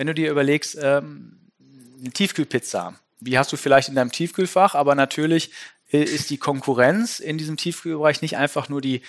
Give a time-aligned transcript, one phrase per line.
[0.00, 1.36] wenn du dir überlegst, ähm,
[2.00, 5.50] eine Tiefkühlpizza, wie hast du vielleicht in deinem Tiefkühlfach, aber natürlich
[5.92, 9.02] äh, ist die Konkurrenz in diesem Tiefkühlbereich nicht einfach nur die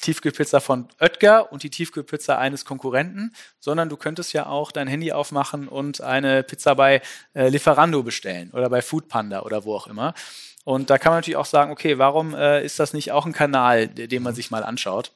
[0.00, 5.12] Tiefkühlpizza von Oetker und die Tiefkühlpizza eines Konkurrenten, sondern du könntest ja auch dein Handy
[5.12, 7.00] aufmachen und eine Pizza bei
[7.34, 10.14] äh, Lieferando bestellen oder bei Foodpanda oder wo auch immer.
[10.64, 13.32] Und da kann man natürlich auch sagen, okay, warum äh, ist das nicht auch ein
[13.32, 15.12] Kanal, den man sich mal anschaut?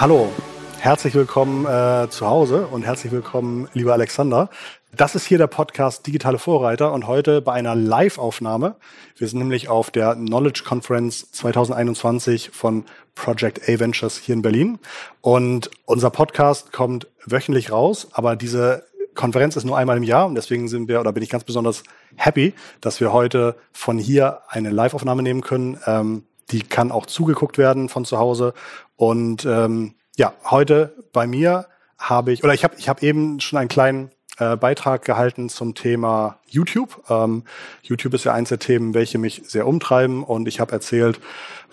[0.00, 0.30] Hallo,
[0.78, 4.48] herzlich willkommen äh, zu Hause und herzlich willkommen, lieber Alexander.
[4.96, 8.76] Das ist hier der Podcast Digitale Vorreiter und heute bei einer Live-Aufnahme.
[9.16, 12.84] Wir sind nämlich auf der Knowledge Conference 2021 von
[13.16, 14.78] Project A Ventures hier in Berlin.
[15.20, 18.84] Und unser Podcast kommt wöchentlich raus, aber diese
[19.16, 21.82] Konferenz ist nur einmal im Jahr und deswegen sind wir oder bin ich ganz besonders
[22.14, 25.76] happy, dass wir heute von hier eine Live-Aufnahme nehmen können.
[25.86, 28.54] Ähm, die kann auch zugeguckt werden von zu Hause.
[28.96, 31.66] Und ähm, ja, heute bei mir
[31.98, 35.74] habe ich, oder ich habe ich hab eben schon einen kleinen äh, Beitrag gehalten zum
[35.74, 37.02] Thema YouTube.
[37.10, 37.44] Ähm,
[37.82, 41.20] YouTube ist ja eins der Themen, welche mich sehr umtreiben und ich habe erzählt,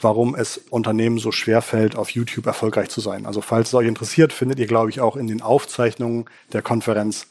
[0.01, 3.25] warum es Unternehmen so schwer fällt, auf YouTube erfolgreich zu sein.
[3.25, 7.27] Also falls es euch interessiert, findet ihr, glaube ich, auch in den Aufzeichnungen der Konferenz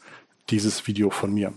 [0.49, 1.53] dieses Video von mir.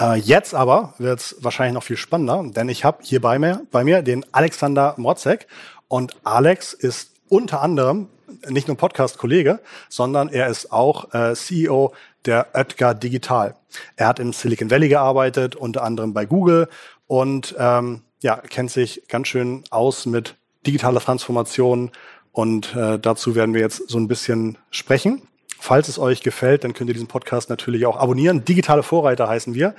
[0.00, 3.62] Äh, jetzt aber wird es wahrscheinlich noch viel spannender, denn ich habe hier bei mir,
[3.70, 5.46] bei mir den Alexander Motzek
[5.88, 8.08] und Alex ist unter anderem
[8.48, 11.92] nicht nur Podcast-Kollege, sondern er ist auch äh, CEO
[12.26, 13.56] der Oetker Digital.
[13.96, 16.68] Er hat im Silicon Valley gearbeitet, unter anderem bei Google
[17.06, 21.90] und ähm, ja, kennt sich ganz schön aus mit digitaler Transformation
[22.32, 25.22] und äh, dazu werden wir jetzt so ein bisschen sprechen.
[25.60, 28.44] Falls es euch gefällt, dann könnt ihr diesen Podcast natürlich auch abonnieren.
[28.44, 29.74] Digitale Vorreiter heißen wir.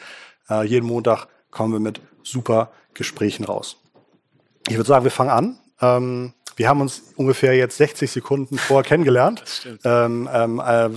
[0.50, 3.78] Äh, jeden Montag kommen wir mit super Gesprächen raus.
[4.68, 5.60] Ich würde sagen, wir fangen an.
[5.82, 9.44] Ähm, wir haben uns ungefähr jetzt 60 Sekunden vorher kennengelernt.
[9.86, 10.90] Ähm, ähm, äh, äh,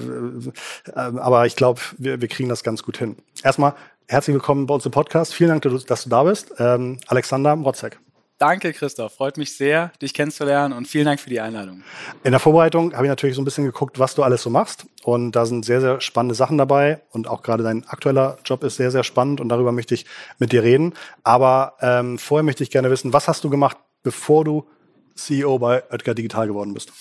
[0.94, 3.16] aber ich glaube, wir, wir kriegen das ganz gut hin.
[3.44, 3.74] Erstmal
[4.08, 5.34] herzlich willkommen bei uns im Podcast.
[5.34, 6.52] Vielen Dank, dass du da bist.
[6.58, 8.00] Ähm, Alexander Mrotzek.
[8.42, 9.14] Danke, Christoph.
[9.14, 11.84] Freut mich sehr, dich kennenzulernen und vielen Dank für die Einladung.
[12.24, 14.84] In der Vorbereitung habe ich natürlich so ein bisschen geguckt, was du alles so machst.
[15.04, 17.02] Und da sind sehr, sehr spannende Sachen dabei.
[17.10, 20.06] Und auch gerade dein aktueller Job ist sehr, sehr spannend und darüber möchte ich
[20.40, 20.94] mit dir reden.
[21.22, 24.66] Aber ähm, vorher möchte ich gerne wissen, was hast du gemacht, bevor du
[25.14, 26.92] CEO bei Oetker Digital geworden bist?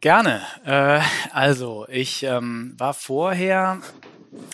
[0.00, 0.40] Gerne.
[0.64, 1.00] Äh,
[1.34, 3.82] also, ich ähm, war vorher,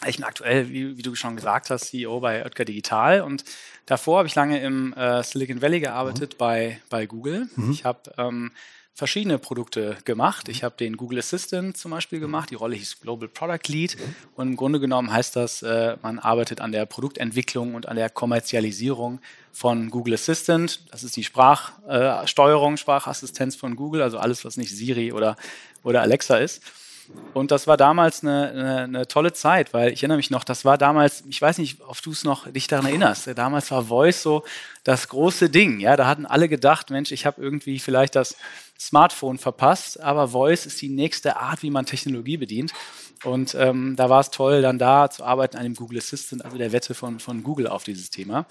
[0.04, 3.44] ich bin aktuell, wie, wie, du schon gesagt hast, CEO bei Oetker Digital und
[3.88, 6.38] davor habe ich lange im äh, Silicon Valley gearbeitet mhm.
[6.38, 7.48] bei, bei Google.
[7.56, 7.72] Mhm.
[7.72, 8.52] Ich habe ähm,
[8.98, 10.48] verschiedene Produkte gemacht.
[10.48, 12.50] Ich habe den Google Assistant zum Beispiel gemacht.
[12.50, 13.96] Die Rolle hieß Global Product Lead.
[14.34, 18.10] Und im Grunde genommen heißt das, äh, man arbeitet an der Produktentwicklung und an der
[18.10, 19.20] Kommerzialisierung
[19.52, 20.80] von Google Assistant.
[20.90, 25.36] Das ist die Sprachsteuerung, äh, Sprachassistenz von Google, also alles, was nicht Siri oder,
[25.82, 26.62] oder Alexa ist.
[27.34, 30.64] Und das war damals eine, eine, eine, tolle Zeit, weil ich erinnere mich noch, das
[30.64, 34.22] war damals, ich weiß nicht, ob du es noch dich daran erinnerst, damals war Voice
[34.22, 34.44] so
[34.84, 35.80] das große Ding.
[35.80, 38.36] Ja, da hatten alle gedacht, Mensch, ich habe irgendwie vielleicht das
[38.78, 42.72] Smartphone verpasst, aber Voice ist die nächste Art, wie man Technologie bedient.
[43.24, 46.56] Und ähm, da war es toll, dann da zu arbeiten an dem Google Assistant, also
[46.56, 48.46] der Wette von, von Google auf dieses Thema.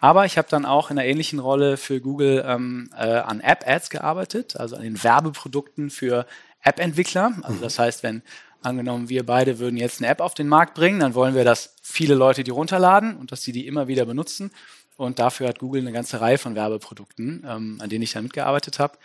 [0.00, 3.90] Aber ich habe dann auch in einer ähnlichen Rolle für Google ähm, äh, an App-Ads
[3.90, 6.26] gearbeitet, also an den Werbeprodukten für
[6.62, 7.32] App-Entwickler.
[7.42, 8.22] Also das heißt, wenn
[8.62, 11.76] angenommen wir beide würden jetzt eine App auf den Markt bringen, dann wollen wir, dass
[11.82, 14.50] viele Leute die runterladen und dass sie die immer wieder benutzen.
[14.96, 18.78] Und dafür hat Google eine ganze Reihe von Werbeprodukten, ähm, an denen ich dann mitgearbeitet
[18.78, 18.98] habe.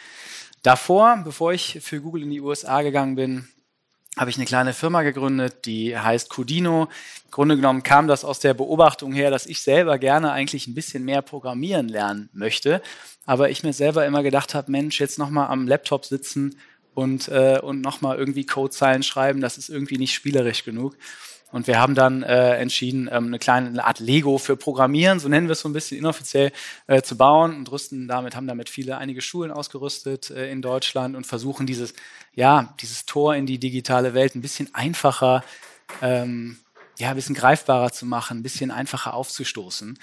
[0.61, 3.47] Davor, bevor ich für Google in die USA gegangen bin,
[4.17, 6.89] habe ich eine kleine Firma gegründet, die heißt Codino.
[7.25, 10.73] Im Grunde genommen kam das aus der Beobachtung her, dass ich selber gerne eigentlich ein
[10.73, 12.81] bisschen mehr programmieren lernen möchte,
[13.25, 16.57] aber ich mir selber immer gedacht habe, Mensch, jetzt nochmal am Laptop sitzen
[16.95, 20.95] und, äh, und nochmal irgendwie Codezeilen schreiben, das ist irgendwie nicht spielerisch genug.
[21.51, 25.29] Und wir haben dann äh, entschieden, ähm, eine kleine eine Art Lego für Programmieren, so
[25.29, 26.51] nennen wir es so ein bisschen inoffiziell,
[26.87, 31.15] äh, zu bauen und rüsten damit, haben damit viele, einige Schulen ausgerüstet äh, in Deutschland
[31.15, 31.93] und versuchen dieses,
[32.33, 35.43] ja, dieses Tor in die digitale Welt ein bisschen einfacher,
[36.01, 36.57] ähm,
[36.97, 39.99] ja, ein bisschen greifbarer zu machen, ein bisschen einfacher aufzustoßen.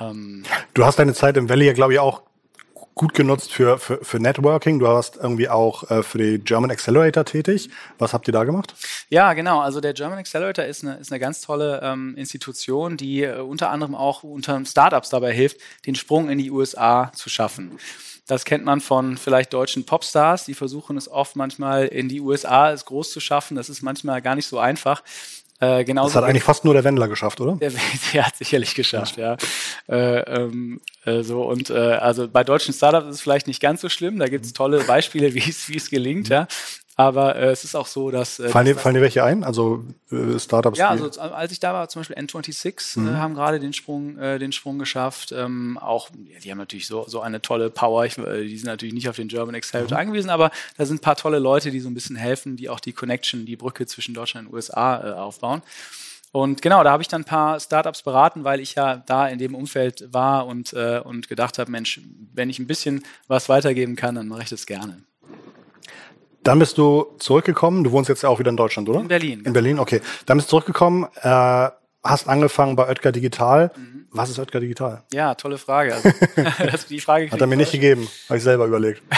[0.00, 0.44] Ähm,
[0.74, 2.22] du hast deine Zeit im Valley ja, glaube ich, auch
[2.98, 4.78] gut genutzt für, für, für Networking.
[4.78, 7.70] Du warst irgendwie auch äh, für die German Accelerator tätig.
[7.98, 8.74] Was habt ihr da gemacht?
[9.08, 9.60] Ja, genau.
[9.60, 13.70] Also der German Accelerator ist eine, ist eine ganz tolle ähm, Institution, die äh, unter
[13.70, 17.78] anderem auch unter Startups dabei hilft, den Sprung in die USA zu schaffen.
[18.26, 22.70] Das kennt man von vielleicht deutschen Popstars, die versuchen es oft manchmal in die USA
[22.70, 23.54] es groß zu schaffen.
[23.54, 25.02] Das ist manchmal gar nicht so einfach.
[25.60, 27.56] Äh, genauso das hat eigentlich fast nur der Wendler geschafft, oder?
[27.56, 27.72] Der,
[28.12, 29.36] der hat sicherlich geschafft, ja.
[29.88, 29.94] ja.
[29.94, 33.80] Äh, ähm, äh, so und äh, also bei deutschen Startups ist es vielleicht nicht ganz
[33.80, 34.18] so schlimm.
[34.18, 36.46] Da gibt es tolle Beispiele, wie es wie es gelingt, ja.
[36.98, 38.40] Aber äh, es ist auch so, dass.
[38.40, 39.44] Äh, fallen, dir, fallen dir welche ein?
[39.44, 40.76] Also äh, Startups?
[40.76, 43.08] Ja, also als ich da war, zum Beispiel N26 äh, mhm.
[43.08, 45.30] äh, haben gerade den Sprung, äh, den Sprung geschafft.
[45.30, 48.04] Ähm, auch, ja, die haben natürlich so, so eine tolle Power.
[48.04, 50.08] Ich, äh, die sind natürlich nicht auf den German Accelerator mhm.
[50.08, 52.80] angewiesen, aber da sind ein paar tolle Leute, die so ein bisschen helfen, die auch
[52.80, 55.62] die Connection, die Brücke zwischen Deutschland und USA äh, aufbauen.
[56.32, 59.38] Und genau, da habe ich dann ein paar Startups beraten, weil ich ja da in
[59.38, 62.00] dem Umfeld war und, äh, und gedacht habe, Mensch,
[62.34, 65.04] wenn ich ein bisschen was weitergeben kann, dann mache ich das gerne.
[66.48, 67.84] Dann bist du zurückgekommen.
[67.84, 69.00] Du wohnst jetzt ja auch wieder in Deutschland, oder?
[69.00, 69.42] In Berlin.
[69.44, 70.00] In Berlin, okay.
[70.24, 71.68] Dann bist du zurückgekommen, äh,
[72.02, 73.70] hast angefangen bei Oetker Digital.
[73.76, 74.06] Mhm.
[74.12, 75.02] Was ist Oetker Digital?
[75.12, 75.94] Ja, tolle Frage.
[75.94, 76.08] Also,
[76.88, 79.02] die Frage Hat er mir nicht gegeben, habe ich selber überlegt.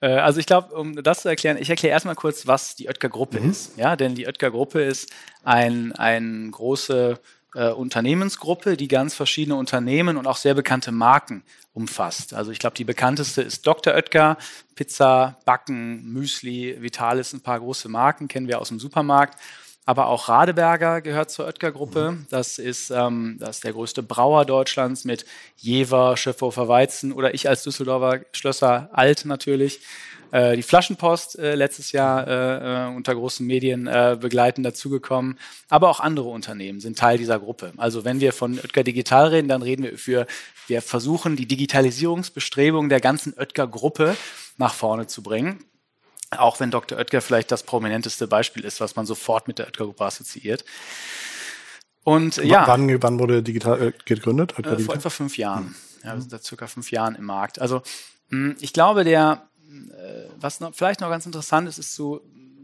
[0.00, 3.08] Äh, also ich glaube, um das zu erklären, ich erkläre erstmal kurz, was die Oetker
[3.08, 3.52] Gruppe mhm.
[3.52, 3.78] ist.
[3.78, 5.12] Ja, denn die Oetker Gruppe ist
[5.44, 7.20] ein, ein große
[7.54, 11.42] äh, Unternehmensgruppe, die ganz verschiedene Unternehmen und auch sehr bekannte Marken
[11.74, 12.34] umfasst.
[12.34, 13.94] Also ich glaube, die bekannteste ist Dr.
[13.94, 14.36] Oetker,
[14.74, 19.38] Pizza, Backen, Müsli, Vitalis, ein paar große Marken kennen wir aus dem Supermarkt.
[19.84, 22.18] Aber auch Radeberger gehört zur Oetker-Gruppe.
[22.30, 25.26] Das ist, ähm, das ist der größte Brauer Deutschlands mit
[25.56, 29.80] Jever, Schöpfhofer Weizen oder ich als Düsseldorfer Schlösser Alt natürlich.
[30.32, 35.38] Äh, die Flaschenpost äh, letztes Jahr äh, äh, unter großen Medien äh, begleitend dazugekommen.
[35.68, 37.72] Aber auch andere Unternehmen sind Teil dieser Gruppe.
[37.76, 40.26] Also wenn wir von Oetker Digital reden, dann reden wir für,
[40.68, 44.16] wir versuchen die Digitalisierungsbestrebungen der ganzen Oetker-Gruppe
[44.56, 45.62] nach vorne zu bringen.
[46.30, 46.96] Auch wenn Dr.
[46.96, 50.64] Oetker vielleicht das prominenteste Beispiel ist, was man sofort mit der Oetker-Gruppe assoziiert.
[52.04, 52.66] Und ja.
[52.66, 54.58] Wann, wann wurde digital äh, gegründet?
[54.58, 55.74] Äh, vor etwa fünf Jahren.
[56.02, 57.60] Ja, wir sind da circa fünf Jahren im Markt.
[57.60, 57.82] Also
[58.30, 59.46] mh, ich glaube, der
[60.40, 62.20] was noch, vielleicht noch ganz interessant ist, ist zu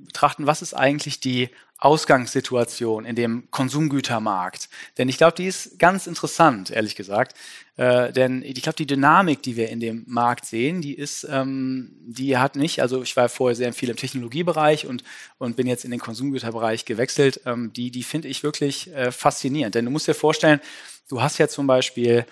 [0.07, 1.51] betrachten, was ist eigentlich die
[1.81, 4.69] Ausgangssituation in dem Konsumgütermarkt.
[4.97, 7.35] Denn ich glaube, die ist ganz interessant, ehrlich gesagt.
[7.77, 11.93] Äh, denn ich glaube, die Dynamik, die wir in dem Markt sehen, die ist, ähm,
[12.01, 15.05] die hat nicht, also ich war vorher sehr viel im Technologiebereich und,
[15.39, 19.77] und bin jetzt in den Konsumgüterbereich gewechselt, ähm, die, die finde ich wirklich äh, faszinierend.
[19.77, 20.61] Denn du musst dir vorstellen,
[21.09, 22.27] du hast ja zum Beispiel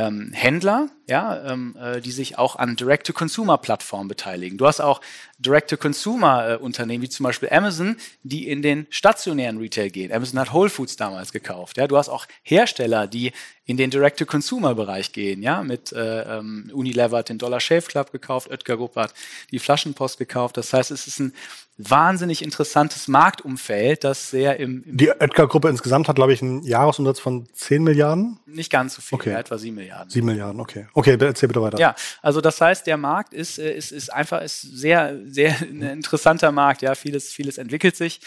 [0.00, 4.56] ähm, Händler, ja, ähm, äh, die sich auch an Direct-to-Consumer-Plattformen beteiligen.
[4.56, 5.00] Du hast auch
[5.38, 10.12] Direct-to-Consumer-Unternehmen, wie zum Beispiel Amazon, die in den stationären Retail gehen.
[10.12, 11.76] Amazon hat Whole Foods damals gekauft.
[11.76, 11.86] Ja.
[11.86, 13.32] Du hast auch Hersteller, die
[13.70, 15.42] in den Direct-to-Consumer-Bereich gehen.
[15.42, 15.62] Ja.
[15.62, 19.14] Mit äh, ähm, Unilever hat den Dollar Shave Club gekauft, Oetker Gruppe hat
[19.52, 20.56] die Flaschenpost gekauft.
[20.56, 21.32] Das heißt, es ist ein
[21.78, 24.82] wahnsinnig interessantes Marktumfeld, das sehr im...
[24.84, 28.40] im die Oetker-Gruppe insgesamt hat, glaube ich, einen Jahresumsatz von 10 Milliarden?
[28.44, 29.34] Nicht ganz so viel, okay.
[29.34, 30.10] etwa 7 Milliarden.
[30.10, 30.88] 7 Milliarden, okay.
[30.92, 31.78] Okay, erzähl bitte weiter.
[31.78, 35.82] Ja, also das heißt, der Markt ist, äh, ist, ist einfach ist sehr, sehr ein
[35.82, 36.82] interessanter Markt.
[36.82, 38.20] Ja, vieles, vieles entwickelt sich.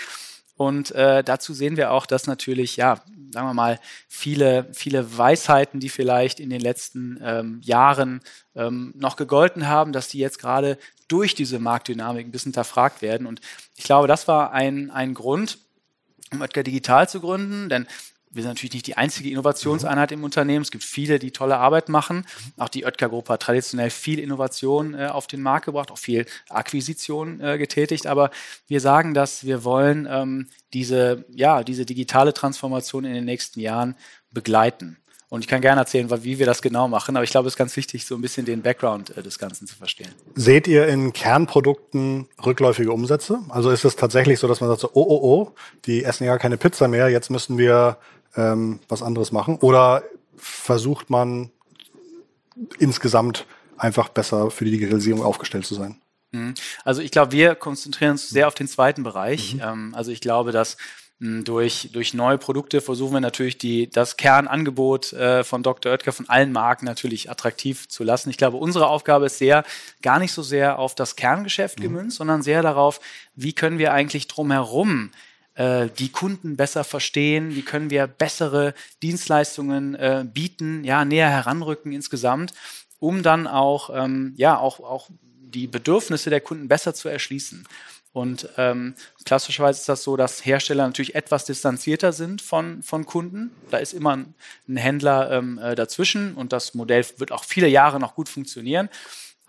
[0.55, 3.01] Und äh, dazu sehen wir auch, dass natürlich, ja,
[3.31, 8.21] sagen wir mal, viele, viele Weisheiten, die vielleicht in den letzten ähm, Jahren
[8.55, 10.77] ähm, noch gegolten haben, dass die jetzt gerade
[11.07, 13.25] durch diese Marktdynamik ein bisschen hinterfragt werden.
[13.25, 13.41] Und
[13.75, 15.57] ich glaube, das war ein, ein Grund,
[16.31, 17.87] um Oetker Digital zu gründen, denn
[18.33, 20.63] wir sind natürlich nicht die einzige Innovationseinheit im Unternehmen.
[20.63, 22.25] Es gibt viele, die tolle Arbeit machen.
[22.57, 27.39] Auch die Oetker-Gruppe hat traditionell viel Innovation äh, auf den Markt gebracht, auch viel Akquisition
[27.39, 28.07] äh, getätigt.
[28.07, 28.31] Aber
[28.67, 33.95] wir sagen, dass wir wollen ähm, diese, ja, diese digitale Transformation in den nächsten Jahren
[34.31, 34.97] begleiten.
[35.29, 37.57] Und ich kann gerne erzählen, wie wir das genau machen, aber ich glaube, es ist
[37.57, 40.09] ganz wichtig, so ein bisschen den Background äh, des Ganzen zu verstehen.
[40.35, 43.39] Seht ihr in Kernprodukten rückläufige Umsätze?
[43.49, 45.55] Also ist es tatsächlich so, dass man sagt, so, oh, oh, oh,
[45.85, 47.97] die essen ja keine Pizza mehr, jetzt müssen wir
[48.35, 49.57] ähm, was anderes machen?
[49.57, 50.03] Oder
[50.37, 51.51] versucht man
[52.79, 53.45] insgesamt
[53.77, 56.01] einfach besser für die Digitalisierung aufgestellt zu sein?
[56.31, 56.53] Mhm.
[56.83, 59.55] Also ich glaube, wir konzentrieren uns sehr auf den zweiten Bereich.
[59.55, 59.61] Mhm.
[59.61, 60.77] Ähm, also ich glaube, dass
[61.19, 65.91] hm, durch, durch neue Produkte versuchen wir natürlich die, das Kernangebot äh, von Dr.
[65.91, 68.29] Oetker von allen Marken natürlich attraktiv zu lassen.
[68.29, 69.63] Ich glaube, unsere Aufgabe ist sehr,
[70.01, 71.83] gar nicht so sehr auf das Kerngeschäft mhm.
[71.83, 72.99] gemünzt, sondern sehr darauf,
[73.35, 75.11] wie können wir eigentlich drumherum
[75.55, 81.91] äh, die Kunden besser verstehen, wie können wir bessere Dienstleistungen äh, bieten, ja, näher heranrücken
[81.91, 82.53] insgesamt,
[82.99, 85.09] um dann auch, ähm, ja, auch, auch
[85.41, 87.67] die Bedürfnisse der Kunden besser zu erschließen.
[88.13, 88.93] Und ähm,
[89.25, 93.51] klassischerweise ist das so, dass Hersteller natürlich etwas distanzierter sind von, von Kunden.
[93.71, 94.35] Da ist immer ein,
[94.67, 98.89] ein Händler ähm, äh, dazwischen und das Modell wird auch viele Jahre noch gut funktionieren.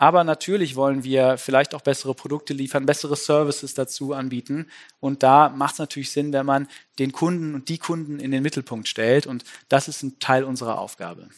[0.05, 4.67] Aber natürlich wollen wir vielleicht auch bessere Produkte liefern, bessere Services dazu anbieten.
[5.01, 6.69] Und da macht es natürlich Sinn, wenn man
[6.99, 9.27] den Kunden und die Kunden in den Mittelpunkt stellt.
[9.27, 11.31] Und das ist ein Teil unserer Aufgabe.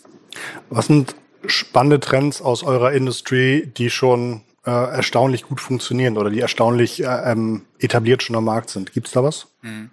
[0.68, 1.14] Was sind
[1.46, 7.06] spannende Trends aus eurer Industrie, die schon äh, erstaunlich gut funktionieren oder die erstaunlich äh,
[7.06, 8.92] ähm, etabliert schon am Markt sind?
[8.92, 9.46] Gibt es da was?
[9.62, 9.90] Mhm.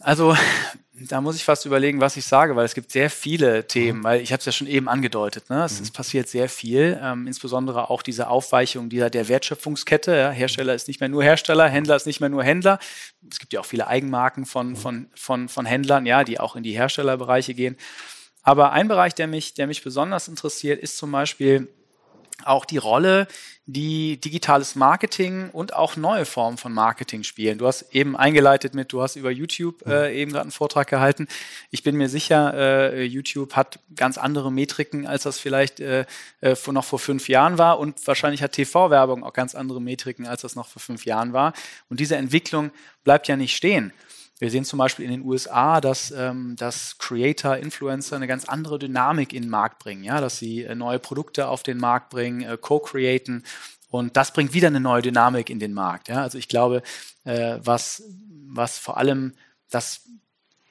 [0.00, 0.36] Also
[1.06, 4.04] da muss ich fast überlegen, was ich sage, weil es gibt sehr viele Themen, mhm.
[4.04, 5.50] weil ich habe es ja schon eben angedeutet.
[5.50, 5.64] Ne?
[5.64, 5.92] Es, mhm.
[5.92, 10.16] passiert sehr viel, ähm, insbesondere auch diese Aufweichung dieser, der Wertschöpfungskette.
[10.16, 10.30] Ja?
[10.30, 12.78] Hersteller ist nicht mehr nur Hersteller, Händler ist nicht mehr nur Händler.
[13.30, 14.76] Es gibt ja auch viele Eigenmarken von, mhm.
[14.76, 17.76] von, von, von Händlern, ja, die auch in die Herstellerbereiche gehen.
[18.42, 21.68] Aber ein Bereich, der mich, der mich besonders interessiert, ist zum Beispiel
[22.44, 23.26] auch die Rolle,
[23.66, 27.58] die digitales Marketing und auch neue Formen von Marketing spielen.
[27.58, 31.28] Du hast eben eingeleitet mit, du hast über YouTube äh, eben gerade einen Vortrag gehalten.
[31.70, 36.06] Ich bin mir sicher, äh, YouTube hat ganz andere Metriken, als das vielleicht äh,
[36.40, 37.78] äh vor, noch vor fünf Jahren war.
[37.78, 41.52] Und wahrscheinlich hat TV-Werbung auch ganz andere Metriken, als das noch vor fünf Jahren war.
[41.90, 42.70] Und diese Entwicklung
[43.04, 43.92] bleibt ja nicht stehen.
[44.38, 48.78] Wir sehen zum Beispiel in den USA, dass, ähm, dass Creator, Influencer eine ganz andere
[48.78, 52.42] Dynamik in den Markt bringen, ja, dass sie äh, neue Produkte auf den Markt bringen,
[52.42, 53.44] äh, co-createn
[53.90, 56.08] und das bringt wieder eine neue Dynamik in den Markt.
[56.08, 56.22] Ja.
[56.22, 56.82] Also ich glaube,
[57.24, 58.02] äh, was,
[58.46, 59.34] was vor allem
[59.70, 60.02] das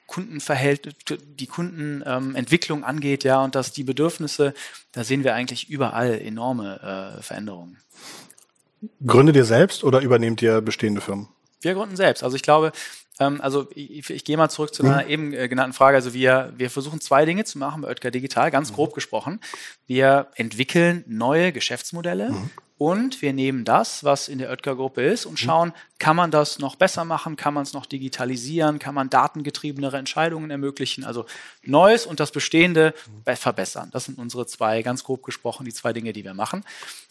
[0.06, 4.54] Kundenverhältnis, die Kundenentwicklung ähm, angeht, ja, und dass die Bedürfnisse,
[4.92, 7.76] da sehen wir eigentlich überall enorme äh, Veränderungen.
[9.04, 11.28] Gründet ihr selbst oder übernehmt ihr bestehende Firmen?
[11.60, 12.22] Wir gründen selbst.
[12.22, 12.72] Also ich glaube,
[13.18, 15.10] ähm, also ich, ich gehe mal zurück zu einer mhm.
[15.10, 15.96] eben äh, genannten Frage.
[15.96, 18.76] Also wir, wir versuchen zwei Dinge zu machen bei Oetker Digital, ganz mhm.
[18.76, 19.40] grob gesprochen.
[19.86, 22.50] Wir entwickeln neue Geschäftsmodelle mhm.
[22.78, 25.36] und wir nehmen das, was in der Oetker-Gruppe ist und mhm.
[25.36, 29.96] schauen, kann man das noch besser machen, kann man es noch digitalisieren, kann man datengetriebenere
[29.96, 31.26] Entscheidungen ermöglichen, also
[31.64, 33.88] Neues und das Bestehende verbessern.
[33.92, 36.64] Das sind unsere zwei, ganz grob gesprochen, die zwei Dinge, die wir machen.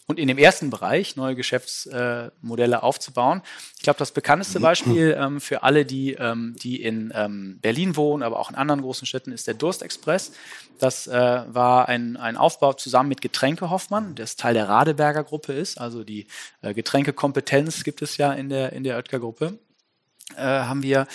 [0.10, 3.41] Und in dem ersten Bereich neue Geschäftsmodelle aufzubauen.
[3.75, 8.24] Ich glaube, das bekannteste Beispiel ähm, für alle, die, ähm, die in ähm, Berlin wohnen,
[8.24, 10.32] aber auch in anderen großen Städten, ist der Durstexpress.
[10.79, 15.51] Das äh, war ein, ein Aufbau zusammen mit Getränke Hoffmann, das Teil der Radeberger Gruppe
[15.51, 15.77] ist.
[15.77, 16.27] Also die
[16.62, 19.60] äh, Getränkekompetenz gibt es ja in der, in der Oetker-Gruppe.
[20.36, 21.07] Äh, haben wir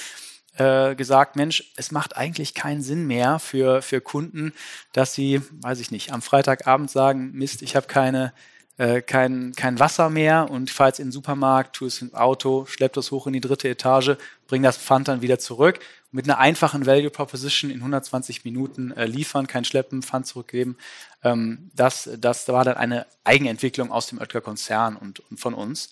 [0.57, 4.53] äh, gesagt, Mensch, es macht eigentlich keinen Sinn mehr für, für Kunden,
[4.93, 8.33] dass sie, weiß ich nicht, am Freitagabend sagen, Mist, ich habe keine
[8.79, 12.65] äh, kein, kein Wasser mehr und fahre jetzt in den Supermarkt, tue es im Auto,
[12.67, 14.17] schleppe das hoch in die dritte Etage,
[14.49, 15.79] bringe das Pfand dann wieder zurück.
[16.11, 20.77] Mit einer einfachen Value Proposition in 120 Minuten äh, liefern, kein Schleppen, Pfand zurückgeben.
[21.23, 25.91] Ähm, das, das war dann eine Eigenentwicklung aus dem Oetker-Konzern und, und von uns.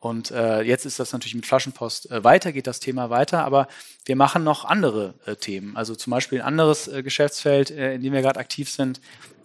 [0.00, 3.66] Und äh, jetzt ist das natürlich mit Flaschenpost äh, weiter, geht das Thema weiter, aber
[4.04, 5.76] wir machen noch andere äh, Themen.
[5.76, 9.00] Also zum Beispiel ein anderes äh, Geschäftsfeld, äh, in dem wir gerade aktiv sind,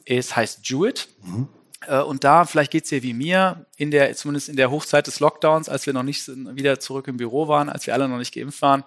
[0.06, 1.08] ist, heißt Jewit.
[1.24, 1.48] Mhm.
[1.88, 5.08] Äh, und da, vielleicht geht es dir wie mir, in der, zumindest in der Hochzeit
[5.08, 8.18] des Lockdowns, als wir noch nicht wieder zurück im Büro waren, als wir alle noch
[8.18, 8.84] nicht geimpft waren,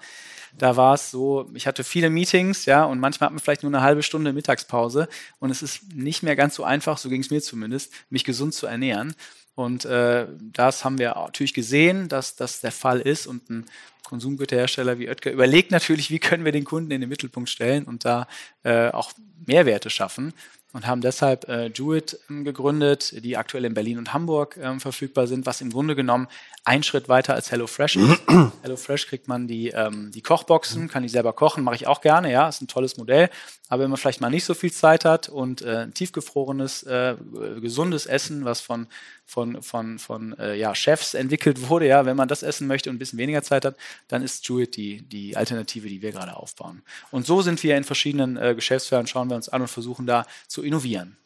[0.59, 3.71] da war es so, ich hatte viele Meetings, ja, und manchmal hat man vielleicht nur
[3.71, 7.31] eine halbe Stunde Mittagspause und es ist nicht mehr ganz so einfach, so ging es
[7.31, 9.15] mir zumindest, mich gesund zu ernähren.
[9.55, 13.67] Und äh, das haben wir natürlich gesehen, dass das der Fall ist und ein
[14.05, 18.05] Konsumgüterhersteller wie Oetker überlegt natürlich, wie können wir den Kunden in den Mittelpunkt stellen und
[18.05, 18.29] da
[18.63, 19.13] äh, auch
[19.47, 20.33] Mehrwerte schaffen
[20.73, 25.27] und haben deshalb äh, Jewett ähm, gegründet, die aktuell in Berlin und Hamburg ähm, verfügbar
[25.27, 26.29] sind, was im Grunde genommen
[26.65, 28.23] ein Schritt weiter als HelloFresh ist.
[28.63, 32.31] HelloFresh kriegt man die, ähm, die Kochboxen, kann die selber kochen, mache ich auch gerne,
[32.31, 33.31] ja, ist ein tolles Modell.
[33.69, 37.17] Aber wenn man vielleicht mal nicht so viel Zeit hat und äh, ein tiefgefrorenes, äh,
[37.61, 38.87] gesundes Essen, was von,
[39.27, 42.97] von, von, von äh, ja, Chefs entwickelt wurde, ja, wenn man das essen möchte und
[42.97, 43.77] ein bisschen weniger Zeit hat,
[44.09, 46.83] dann ist Jewett die, die Alternative, die wir gerade aufbauen.
[47.11, 50.27] Und so sind wir in verschiedenen äh, Geschäftsfeldern, schauen wir uns an und versuchen da
[50.47, 51.17] zu innovieren.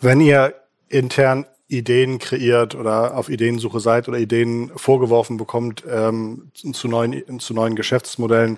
[0.00, 0.54] Wenn ihr
[0.88, 7.52] intern Ideen kreiert oder auf Ideensuche seid oder Ideen vorgeworfen bekommt ähm, zu, neuen, zu
[7.52, 8.56] neuen Geschäftsmodellen,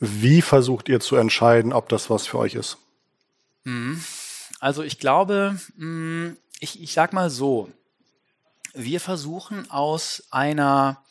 [0.00, 2.78] wie versucht ihr zu entscheiden, ob das was für euch ist?
[3.64, 4.02] Mhm.
[4.58, 6.28] Also ich glaube, mm,
[6.60, 7.68] ich, ich sag mal so,
[8.76, 11.02] wir versuchen aus einer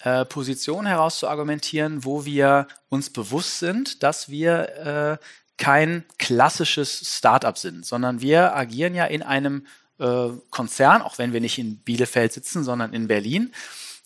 [0.00, 5.26] äh, Position heraus zu argumentieren, wo wir uns bewusst sind, dass wir äh,
[5.58, 9.66] kein klassisches Startup sind, sondern wir agieren ja in einem
[9.98, 13.52] äh, Konzern, auch wenn wir nicht in Bielefeld sitzen, sondern in Berlin,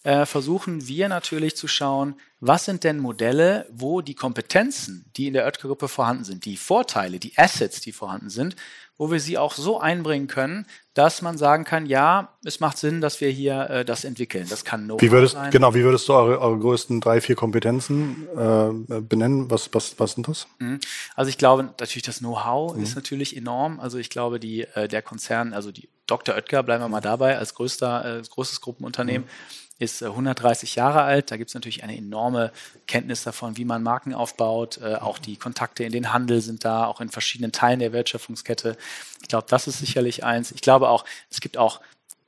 [0.06, 5.32] äh, versuchen wir natürlich zu schauen, was sind denn Modelle, wo die Kompetenzen, die in
[5.32, 8.54] der Oetker-Gruppe vorhanden sind, die Vorteile, die Assets, die vorhanden sind,
[8.98, 13.00] wo wir sie auch so einbringen können, dass man sagen kann, ja, es macht Sinn,
[13.00, 14.46] dass wir hier äh, das entwickeln.
[14.48, 15.50] Das kann no wie würdest, sein.
[15.50, 19.50] Genau, wie würdest du eure, eure größten drei, vier Kompetenzen äh, benennen?
[19.50, 20.46] Was, was, was sind das?
[20.60, 20.78] Mhm.
[21.16, 22.82] Also ich glaube, natürlich das Know-how mhm.
[22.84, 23.80] ist natürlich enorm.
[23.80, 26.36] Also ich glaube, die, äh, der Konzern, also die Dr.
[26.36, 31.02] Oetker, bleiben wir mal dabei, als größter, äh, großes Gruppenunternehmen, mhm ist 130 äh, Jahre
[31.02, 31.30] alt.
[31.30, 32.52] Da gibt es natürlich eine enorme
[32.86, 34.78] Kenntnis davon, wie man Marken aufbaut.
[34.78, 38.76] Äh, auch die Kontakte in den Handel sind da, auch in verschiedenen Teilen der Wertschöpfungskette.
[39.22, 40.52] Ich glaube, das ist sicherlich eins.
[40.52, 41.80] Ich glaube auch, es gibt auch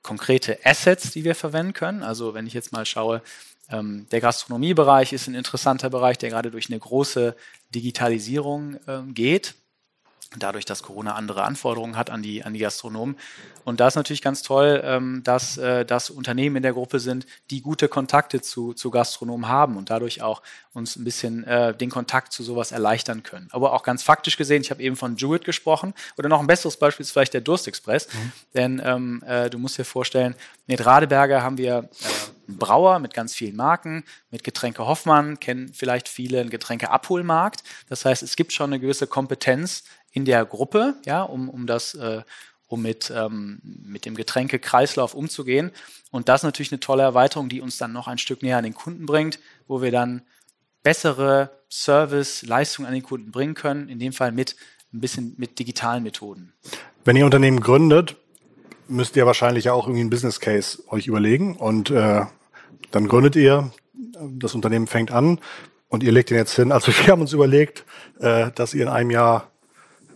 [0.03, 2.03] konkrete Assets, die wir verwenden können.
[2.03, 3.23] Also wenn ich jetzt mal schaue,
[3.71, 7.37] Ähm, der Gastronomiebereich ist ein interessanter Bereich, der gerade durch eine große
[7.75, 9.57] Digitalisierung ähm, geht
[10.37, 13.17] dadurch, dass Corona andere Anforderungen hat an die, an die Gastronomen.
[13.65, 17.27] Und da ist natürlich ganz toll, ähm, dass, äh, dass Unternehmen in der Gruppe sind,
[17.51, 20.43] die gute Kontakte zu, zu Gastronomen haben und dadurch auch
[20.75, 23.49] uns ein bisschen äh, den Kontakt zu sowas erleichtern können.
[23.53, 26.77] Aber auch ganz faktisch gesehen, ich habe eben von Jewett gesprochen oder noch ein besseres
[26.77, 28.09] Beispiel ist vielleicht der Durstexpress.
[28.13, 28.33] Mhm.
[28.55, 30.35] Denn ähm, äh, du musst dir vorstellen,
[30.69, 35.73] mit Radeberger haben wir äh, einen Brauer mit ganz vielen Marken, mit Getränke Hoffmann, kennen
[35.75, 37.65] vielleicht viele einen Getränke Abholmarkt.
[37.89, 41.95] Das heißt, es gibt schon eine gewisse Kompetenz in der Gruppe, ja, um, um das,
[41.95, 42.23] äh,
[42.69, 45.73] um mit, ähm, mit dem Getränkekreislauf umzugehen.
[46.11, 48.65] Und das ist natürlich eine tolle Erweiterung, die uns dann noch ein Stück näher an
[48.65, 50.23] den Kunden bringt, wo wir dann
[50.83, 54.57] bessere Service, Leistungen an den Kunden bringen können, in dem Fall mit
[54.93, 56.55] ein bisschen mit digitalen Methoden.
[57.05, 58.17] Wenn ihr Unternehmen gründet,
[58.89, 62.25] müsst ihr wahrscheinlich auch irgendwie einen Business Case euch überlegen und äh,
[62.91, 63.71] dann gründet ihr,
[64.21, 65.41] das Unternehmen fängt an
[65.89, 66.73] und ihr legt den jetzt hin.
[66.73, 67.85] Also wir haben uns überlegt,
[68.21, 69.51] äh, dass ihr in einem Jahr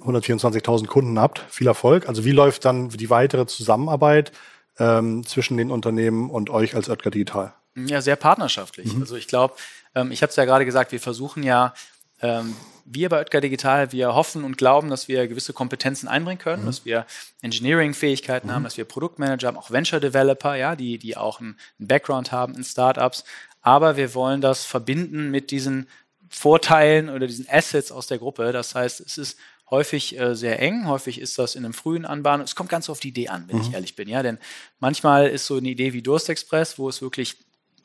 [0.04, 1.44] 124.000 Kunden habt.
[1.48, 2.08] Viel Erfolg.
[2.08, 4.32] Also wie läuft dann die weitere Zusammenarbeit
[4.78, 7.54] ähm, zwischen den Unternehmen und euch als Oetker Digital?
[7.74, 8.92] Ja, sehr partnerschaftlich.
[8.94, 9.02] Mhm.
[9.02, 9.54] Also ich glaube,
[9.94, 11.72] ähm, ich habe es ja gerade gesagt, wir versuchen ja,
[12.20, 16.62] ähm, wir bei Oetker Digital, wir hoffen und glauben, dass wir gewisse Kompetenzen einbringen können,
[16.62, 16.66] mhm.
[16.66, 17.06] dass wir
[17.42, 18.52] Engineering-Fähigkeiten mhm.
[18.52, 22.64] haben, dass wir Produktmanager haben, auch Venture-Developer, ja, die, die auch einen, Background haben in
[22.64, 23.24] Startups.
[23.60, 25.88] Aber wir wollen das verbinden mit diesen
[26.28, 28.52] Vorteilen oder diesen Assets aus der Gruppe.
[28.52, 29.38] Das heißt, es ist
[29.70, 32.40] häufig äh, sehr eng, häufig ist das in einem frühen Anbahn.
[32.40, 33.62] Es kommt ganz auf die Idee an, wenn mhm.
[33.62, 34.38] ich ehrlich bin, ja, denn
[34.80, 37.36] manchmal ist so eine Idee wie Durstexpress, wo es wirklich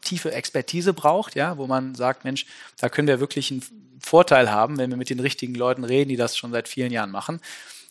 [0.02, 2.46] tiefe Expertise braucht, ja, wo man sagt, Mensch,
[2.78, 3.64] da können wir wirklich einen
[4.00, 7.12] Vorteil haben, wenn wir mit den richtigen Leuten reden, die das schon seit vielen Jahren
[7.12, 7.42] machen.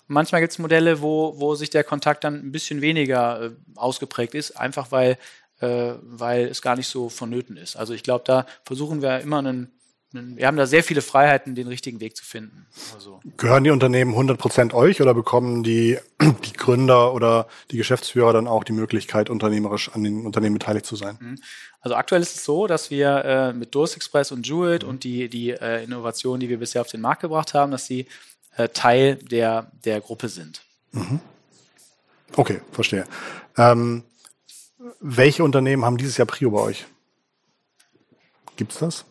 [0.08, 4.34] manchmal gibt es Modelle, wo, wo sich der Kontakt dann ein bisschen weniger äh, ausgeprägt
[4.34, 5.18] ist, einfach weil,
[5.60, 7.76] äh, weil es gar nicht so vonnöten ist.
[7.76, 9.75] Also ich glaube, da versuchen wir immer einen
[10.12, 12.66] wir haben da sehr viele Freiheiten, den richtigen Weg zu finden.
[12.94, 13.20] Also.
[13.36, 18.64] Gehören die Unternehmen 100% euch oder bekommen die, die Gründer oder die Geschäftsführer dann auch
[18.64, 21.19] die Möglichkeit, unternehmerisch an den Unternehmen beteiligt zu sein?
[21.21, 21.38] Mhm.
[21.80, 24.88] Also aktuell ist es so, dass wir äh, mit Dose Express und Jewett mhm.
[24.88, 28.06] und die, die äh, Innovationen, die wir bisher auf den Markt gebracht haben, dass sie
[28.56, 30.62] äh, Teil der, der Gruppe sind.
[30.92, 31.21] Mhm.
[32.36, 33.06] Okay, verstehe.
[33.56, 34.04] Ähm,
[35.00, 36.86] welche Unternehmen haben dieses Jahr Prio bei euch?
[38.56, 39.04] Gibt es das?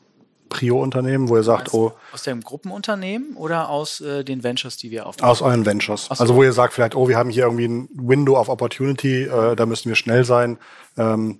[0.55, 1.93] Prio-Unternehmen, wo ihr sagt, oh.
[2.13, 5.29] Aus dem Gruppenunternehmen oder aus äh, den Ventures, die wir aufbauen?
[5.29, 6.05] Aus euren Ventures.
[6.05, 6.15] So.
[6.15, 9.55] Also wo ihr sagt vielleicht, oh, wir haben hier irgendwie ein Window of Opportunity, äh,
[9.55, 10.57] da müssen wir schnell sein.
[10.97, 11.39] Ähm,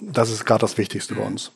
[0.00, 1.50] das ist gerade das Wichtigste bei uns.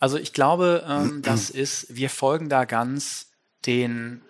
[0.00, 3.26] Also ich glaube, ähm, das ist, wir folgen da ganz
[3.66, 4.22] den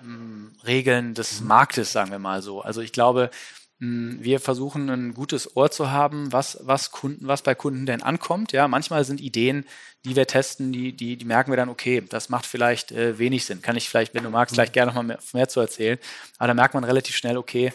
[0.00, 2.62] ähm, Regeln des Marktes, sagen wir mal so.
[2.62, 7.42] Also ich glaube, hm, wir versuchen ein gutes Ohr zu haben, was, was Kunden, was
[7.42, 8.52] bei Kunden denn ankommt.
[8.52, 9.66] Ja, manchmal sind Ideen,
[10.06, 13.44] die wir testen, die, die, die merken wir dann, okay, das macht vielleicht äh, wenig
[13.44, 13.60] Sinn.
[13.60, 15.98] Kann ich vielleicht, wenn du magst, gleich gerne noch mal mehr, mehr zu erzählen.
[16.38, 17.72] Aber da merkt man relativ schnell, okay,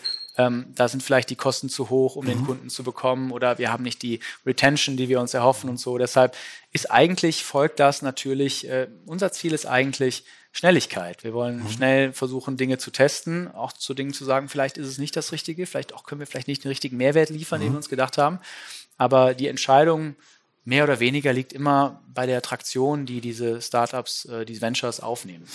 [0.47, 2.29] ähm, da sind vielleicht die Kosten zu hoch, um mhm.
[2.29, 5.77] den Kunden zu bekommen, oder wir haben nicht die Retention, die wir uns erhoffen und
[5.77, 5.97] so.
[5.97, 6.35] Deshalb
[6.71, 11.23] ist eigentlich, folgt das natürlich, äh, unser Ziel ist eigentlich, Schnelligkeit.
[11.23, 11.69] Wir wollen mhm.
[11.69, 15.31] schnell versuchen, Dinge zu testen, auch zu Dingen zu sagen, vielleicht ist es nicht das
[15.31, 17.65] Richtige, vielleicht auch können wir vielleicht nicht den richtigen Mehrwert liefern, mhm.
[17.65, 18.39] den wir uns gedacht haben.
[18.97, 20.15] Aber die Entscheidung
[20.65, 25.45] mehr oder weniger liegt immer bei der Traktion, die diese Startups, äh, die Ventures aufnehmen.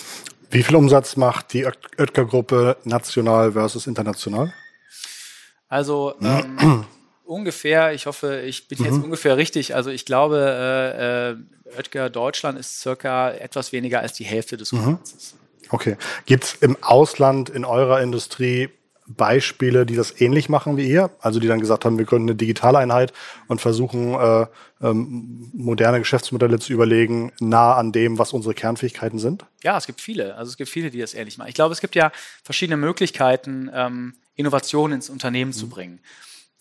[0.49, 4.53] Wie viel Umsatz macht die Oetker-Gruppe national versus international?
[5.67, 6.85] Also ähm,
[7.25, 8.85] ungefähr, ich hoffe, ich bin mhm.
[8.85, 9.75] jetzt ungefähr richtig.
[9.75, 14.71] Also ich glaube, äh, äh, Oetker Deutschland ist circa etwas weniger als die Hälfte des
[14.71, 14.79] mhm.
[14.79, 15.35] Umsatzes.
[15.69, 15.97] Okay.
[16.25, 18.69] Gibt es im Ausland in eurer Industrie
[19.07, 21.09] Beispiele, die das ähnlich machen wie ihr?
[21.19, 23.13] Also die dann gesagt haben, wir gründen eine Digitaleinheit
[23.47, 24.45] und versuchen, äh,
[24.81, 29.45] ähm, moderne Geschäftsmodelle zu überlegen, nah an dem, was unsere Kernfähigkeiten sind?
[29.63, 30.35] Ja, es gibt viele.
[30.35, 31.49] Also es gibt viele, die das ähnlich machen.
[31.49, 32.11] Ich glaube, es gibt ja
[32.43, 35.55] verschiedene Möglichkeiten, ähm, Innovationen ins Unternehmen mhm.
[35.55, 35.99] zu bringen.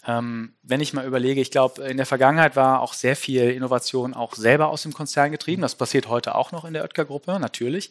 [0.06, 4.14] Ähm, wenn ich mal überlege, ich glaube, in der Vergangenheit war auch sehr viel Innovation
[4.14, 5.62] auch selber aus dem Konzern getrieben.
[5.62, 7.90] Das passiert heute auch noch in der Oetker-Gruppe, natürlich.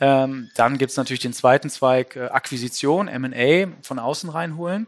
[0.00, 4.86] Ähm, dann gibt es natürlich den zweiten Zweig äh, Akquisition, MA, von außen reinholen.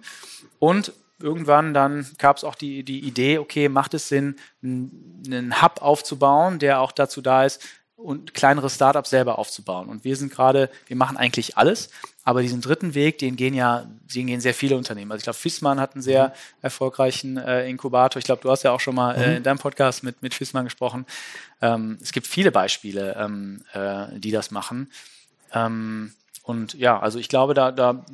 [0.59, 5.81] Und irgendwann dann gab es auch die, die Idee, okay, macht es Sinn, einen Hub
[5.81, 7.63] aufzubauen, der auch dazu da ist,
[8.03, 9.89] und kleinere Startups selber aufzubauen.
[9.89, 11.91] Und wir sind gerade, wir machen eigentlich alles,
[12.25, 15.11] aber diesen dritten Weg, den gehen ja, den gehen sehr viele Unternehmen.
[15.11, 16.33] Also ich glaube, Fissmann hat einen sehr mhm.
[16.63, 18.19] erfolgreichen äh, Inkubator.
[18.19, 19.37] Ich glaube, du hast ja auch schon mal äh, mhm.
[19.39, 21.07] in deinem Podcast mit, mit Fissmann gesprochen.
[21.61, 24.91] Ähm, es gibt viele Beispiele, ähm, äh, die das machen.
[25.53, 26.13] Ähm,
[26.43, 28.05] und ja, also ich glaube, da, da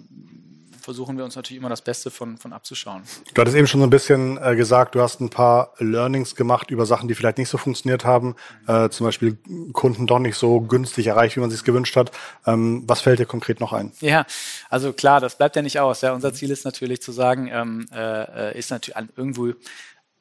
[0.80, 3.02] versuchen wir uns natürlich immer das Beste von, von abzuschauen.
[3.34, 6.70] Du hattest eben schon so ein bisschen äh, gesagt, du hast ein paar Learnings gemacht
[6.70, 8.34] über Sachen, die vielleicht nicht so funktioniert haben.
[8.66, 8.74] Mhm.
[8.74, 9.38] Äh, zum Beispiel
[9.72, 12.12] Kunden doch nicht so günstig erreicht, wie man sich gewünscht hat.
[12.46, 13.92] Ähm, was fällt dir konkret noch ein?
[14.00, 14.26] Ja,
[14.70, 16.00] also klar, das bleibt ja nicht aus.
[16.00, 16.12] Ja.
[16.12, 19.52] Unser Ziel ist natürlich zu sagen, ähm, äh, ist natürlich an, irgendwo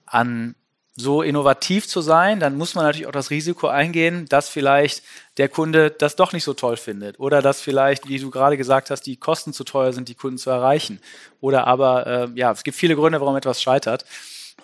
[0.06, 0.56] an
[1.00, 5.04] so innovativ zu sein, dann muss man natürlich auch das Risiko eingehen, dass vielleicht
[5.38, 8.90] der Kunde das doch nicht so toll findet oder dass vielleicht, wie du gerade gesagt
[8.90, 11.00] hast, die Kosten zu teuer sind, die Kunden zu erreichen.
[11.40, 14.06] Oder aber, äh, ja, es gibt viele Gründe, warum etwas scheitert.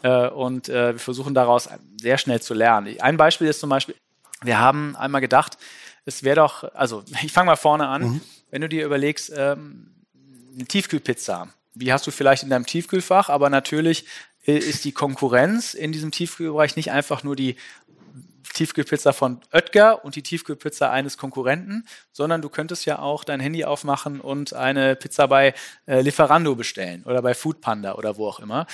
[0.02, 1.70] Äh, und äh, wir versuchen daraus
[2.02, 3.00] sehr schnell zu lernen.
[3.00, 3.96] Ein Beispiel ist zum Beispiel,
[4.42, 5.60] wir haben einmal gedacht,
[6.06, 8.22] es wäre doch, also ich fange mal vorne an, mhm.
[8.50, 9.94] wenn du dir überlegst, ähm,
[10.56, 14.06] eine Tiefkühlpizza, wie hast du vielleicht in deinem Tiefkühlfach, aber natürlich
[14.46, 17.56] ist die Konkurrenz in diesem Tiefkühlbereich nicht einfach nur die
[18.54, 23.66] Tiefkühlpizza von Oetker und die Tiefkühlpizza eines Konkurrenten, sondern du könntest ja auch dein Handy
[23.66, 25.54] aufmachen und eine Pizza bei
[25.88, 28.68] äh, Lieferando bestellen oder bei Foodpanda oder wo auch immer.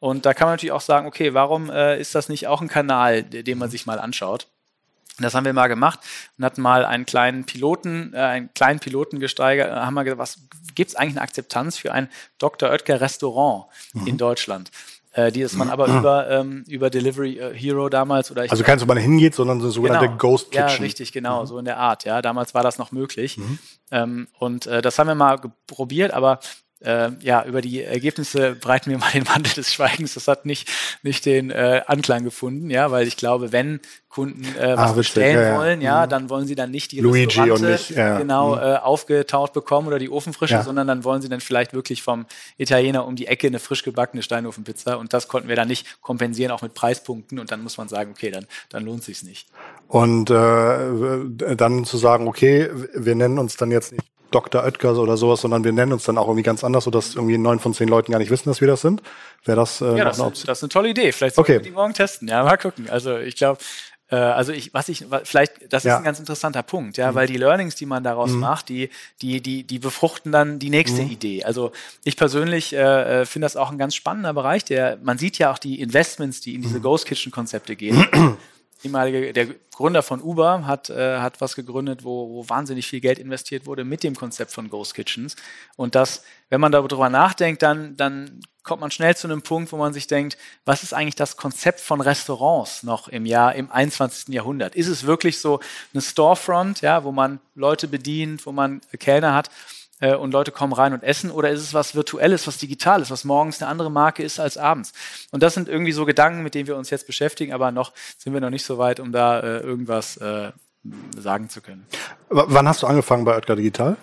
[0.00, 2.68] Und da kann man natürlich auch sagen, okay, warum äh, ist das nicht auch ein
[2.68, 4.48] Kanal, den man sich mal anschaut?
[5.18, 6.00] Das haben wir mal gemacht
[6.36, 10.38] und hatten mal einen kleinen Piloten, äh, einen kleinen Piloten gesteigert, haben wir gesagt, was
[10.74, 12.08] gibt es eigentlich eine Akzeptanz für ein
[12.38, 12.70] Dr.
[12.70, 14.06] Oetker Restaurant mhm.
[14.06, 14.70] in Deutschland?
[15.16, 18.62] Äh, die ist man aber über, ähm, über Delivery äh, Hero damals oder ich Also
[18.62, 20.18] keins, wo man hingeht, sondern so sogenannte genau.
[20.18, 20.68] Ghost Kitchen.
[20.68, 21.46] Ja, richtig, genau, mhm.
[21.46, 22.04] so in der Art.
[22.04, 23.38] Ja, damals war das noch möglich.
[23.38, 23.58] Mhm.
[23.90, 26.40] Ähm, und äh, das haben wir mal probiert, aber
[26.80, 30.14] äh, ja, über die Ergebnisse breiten wir mal den Wandel des Schweigens.
[30.14, 30.68] Das hat nicht,
[31.02, 34.94] nicht den äh, Anklang gefunden, ja, weil ich glaube, wenn Kunden äh, ah, was ah,
[34.94, 36.10] bestellen ja, wollen, ja, ja, mhm.
[36.10, 38.18] dann wollen sie dann nicht die Luigi und nicht, ja.
[38.18, 38.62] genau mhm.
[38.62, 42.24] äh, aufgetaucht bekommen oder die Ofenfrische, sondern dann wollen sie dann vielleicht wirklich vom
[42.56, 46.50] Italiener um die Ecke eine frisch gebackene Steinofenpizza und das konnten wir dann nicht kompensieren,
[46.50, 49.48] auch mit Preispunkten und dann muss man sagen, okay, dann, dann lohnt sich's nicht.
[49.88, 54.64] Und äh, dann zu sagen, okay, wir nennen uns dann jetzt nicht Dr.
[54.64, 57.58] Oetkers oder sowas, sondern wir nennen uns dann auch irgendwie ganz anders, sodass irgendwie neun
[57.58, 59.02] von zehn Leuten gar nicht wissen, dass wir das sind.
[59.44, 60.46] Wäre das äh, ja, das, eine Option?
[60.46, 61.12] Das ist eine tolle Idee.
[61.12, 61.60] Vielleicht sollten okay.
[61.60, 62.28] wir die morgen testen.
[62.28, 62.90] Ja, mal gucken.
[62.90, 63.58] Also ich glaube,
[64.10, 65.98] äh, also ich, was ich, vielleicht, das ist ja.
[65.98, 67.14] ein ganz interessanter Punkt, ja, mhm.
[67.14, 68.40] weil die Learnings, die man daraus mhm.
[68.40, 68.90] macht, die,
[69.22, 71.10] die, die, die befruchten dann die nächste mhm.
[71.10, 71.44] Idee.
[71.44, 71.72] Also
[72.04, 74.64] ich persönlich äh, äh, finde das auch ein ganz spannender Bereich.
[74.64, 76.82] Der, man sieht ja auch die Investments, die in diese mhm.
[76.82, 78.06] Ghost Kitchen Konzepte gehen.
[78.86, 83.18] ehemalige, der Gründer von Uber hat, äh, hat was gegründet, wo, wo wahnsinnig viel Geld
[83.18, 85.36] investiert wurde mit dem Konzept von Ghost Kitchens.
[85.76, 89.76] Und das, wenn man darüber nachdenkt, dann, dann kommt man schnell zu einem Punkt, wo
[89.76, 94.34] man sich denkt, was ist eigentlich das Konzept von Restaurants noch im Jahr, im 21.
[94.34, 94.74] Jahrhundert?
[94.74, 95.60] Ist es wirklich so
[95.92, 99.50] eine Storefront, ja, wo man Leute bedient, wo man Kellner hat?
[100.00, 103.24] Äh, und Leute kommen rein und essen oder ist es was Virtuelles, was Digitales, was
[103.24, 104.92] morgens eine andere Marke ist als abends?
[105.30, 108.32] Und das sind irgendwie so Gedanken, mit denen wir uns jetzt beschäftigen, aber noch sind
[108.32, 110.52] wir noch nicht so weit, um da äh, irgendwas äh,
[111.16, 111.86] sagen zu können.
[112.30, 113.96] W wann hast du angefangen bei Oetker Digital?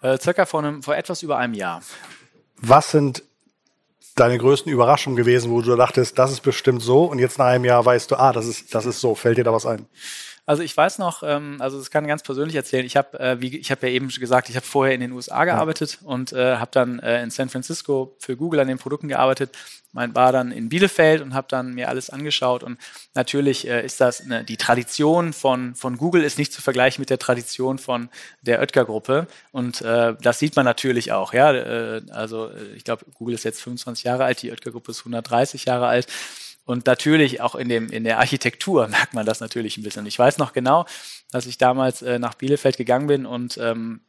[0.00, 1.82] Äh, circa vor, einem, vor etwas über einem Jahr.
[2.56, 3.22] Was sind
[4.14, 7.64] deine größten Überraschungen gewesen, wo du dachtest, das ist bestimmt so und jetzt nach einem
[7.64, 9.14] Jahr weißt du, ah, das ist, das ist so.
[9.14, 9.86] Fällt dir da was ein?
[10.44, 12.84] Also ich weiß noch, ähm, also das kann ich ganz persönlich erzählen.
[12.84, 15.12] Ich habe, äh, wie ich habe ja eben schon gesagt, ich habe vorher in den
[15.12, 16.08] USA gearbeitet ja.
[16.08, 19.56] und äh, habe dann äh, in San Francisco für Google an den Produkten gearbeitet.
[19.92, 22.78] Mein war dann in Bielefeld und habe dann mir alles angeschaut und
[23.14, 27.10] natürlich äh, ist das eine, die Tradition von von Google ist nicht zu vergleichen mit
[27.10, 28.08] der Tradition von
[28.40, 31.34] der Oetker Gruppe und äh, das sieht man natürlich auch.
[31.34, 34.90] Ja, äh, also äh, ich glaube, Google ist jetzt 25 Jahre alt, die Oetker Gruppe
[34.90, 36.08] ist 130 Jahre alt
[36.64, 40.06] und natürlich auch in, dem, in der Architektur merkt man das natürlich ein bisschen.
[40.06, 40.86] Ich weiß noch genau,
[41.30, 44.00] dass ich damals äh, nach Bielefeld gegangen bin und ähm,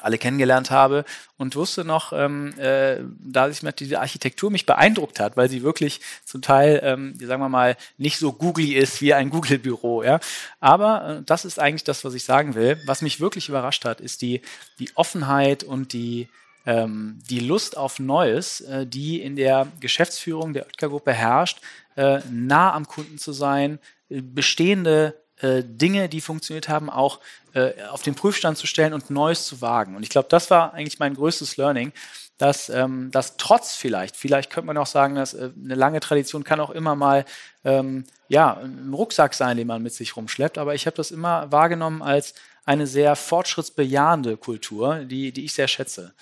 [0.00, 1.04] alle kennengelernt habe
[1.36, 6.00] und wusste noch, ähm, äh, da sich diese Architektur mich beeindruckt hat, weil sie wirklich
[6.24, 10.02] zum Teil, ähm, sagen wir mal, nicht so googly ist wie ein Google-Büro.
[10.02, 10.20] Ja?
[10.60, 12.80] Aber äh, das ist eigentlich das, was ich sagen will.
[12.86, 14.42] Was mich wirklich überrascht hat, ist die,
[14.78, 16.28] die Offenheit und die,
[16.70, 21.58] ähm, die Lust auf Neues, äh, die in der Geschäftsführung der Oetker-Gruppe herrscht,
[21.96, 27.18] äh, nah am Kunden zu sein, äh, bestehende äh, Dinge, die funktioniert haben, auch
[27.54, 29.96] äh, auf den Prüfstand zu stellen und Neues zu wagen.
[29.96, 31.92] Und ich glaube, das war eigentlich mein größtes Learning,
[32.38, 36.44] dass ähm, das trotz vielleicht, vielleicht könnte man auch sagen, dass äh, eine lange Tradition
[36.44, 37.24] kann auch immer mal
[37.64, 41.50] ähm, ja, ein Rucksack sein, den man mit sich rumschleppt, aber ich habe das immer
[41.50, 46.14] wahrgenommen als eine sehr fortschrittsbejahende Kultur, die, die ich sehr schätze.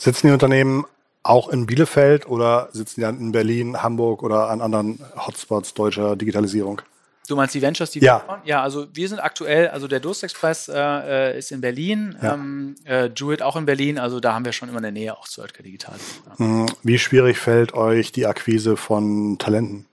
[0.00, 0.86] Sitzen die Unternehmen
[1.22, 6.16] auch in Bielefeld oder sitzen die dann in Berlin, Hamburg oder an anderen Hotspots deutscher
[6.16, 6.80] Digitalisierung?
[7.28, 8.22] Du meinst die Ventures, die ja.
[8.22, 8.42] wir machen?
[8.46, 12.32] Ja, also wir sind aktuell, also der Durstexpress äh, äh, ist in Berlin, ja.
[12.32, 15.28] ähm, äh, Jewett auch in Berlin, also da haben wir schon immer eine Nähe auch
[15.28, 15.96] zu Oetker Digital.
[16.26, 16.38] Ja.
[16.38, 19.84] Hm, wie schwierig fällt euch die Akquise von Talenten?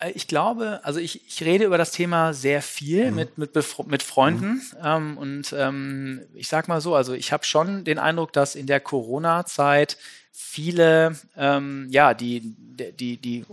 [0.00, 3.16] Äh, ich glaube, also ich, ich rede über das Thema sehr viel mhm.
[3.16, 3.54] mit, mit,
[3.86, 4.62] mit Freunden mhm.
[4.82, 8.66] ähm, und ähm, ich sag mal so, also ich habe schon den Eindruck, dass in
[8.66, 9.96] der Corona-Zeit
[10.32, 13.44] viele, ähm, ja, die, die, die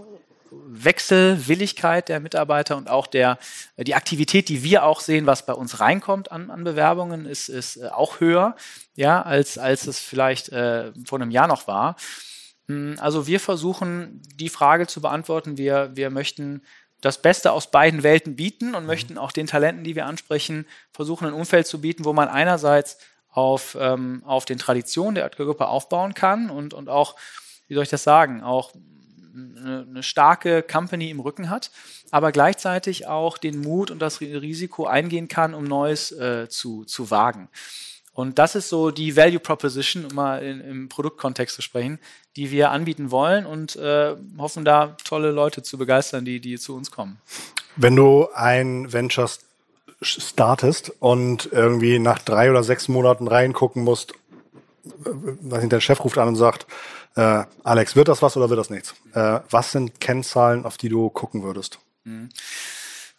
[0.52, 3.38] Wechselwilligkeit der Mitarbeiter und auch der,
[3.78, 7.78] die Aktivität, die wir auch sehen, was bei uns reinkommt an, an Bewerbungen, ist, ist
[7.78, 8.56] äh, auch höher,
[8.96, 11.98] ja, als, als es vielleicht äh, vor einem Jahr noch war.
[12.68, 15.58] Hm, also wir versuchen, die Frage zu beantworten.
[15.58, 16.62] Wir, wir möchten
[17.02, 18.88] das Beste aus beiden Welten bieten und mhm.
[18.88, 22.98] möchten auch den Talenten, die wir ansprechen, versuchen, ein Umfeld zu bieten, wo man einerseits
[23.30, 27.16] auf, ähm, auf den Traditionen der Oetker-Gruppe aufbauen kann und, und auch,
[27.68, 28.74] wie soll ich das sagen, auch
[29.36, 31.70] eine, eine, starke Company im Rücken hat,
[32.10, 37.12] aber gleichzeitig auch den Mut und das Risiko eingehen kann, um Neues äh, zu, zu
[37.12, 37.50] wagen.
[38.18, 42.00] Und das ist so die Value Proposition, um mal in, im Produktkontext zu sprechen,
[42.36, 46.76] die wir anbieten wollen und äh, hoffen da tolle Leute zu begeistern, die, die zu
[46.76, 47.22] uns kommen.
[47.76, 49.30] Wenn du ein Venture
[50.02, 54.16] startest und irgendwie nach drei oder sechs Monaten reingucken musst,
[54.84, 56.66] weiß nicht, der Chef ruft an und sagt,
[57.16, 58.96] äh, Alex, wird das was oder wird das nichts?
[59.14, 61.78] Äh, was sind Kennzahlen, auf die du gucken würdest?
[62.04, 62.30] Mhm.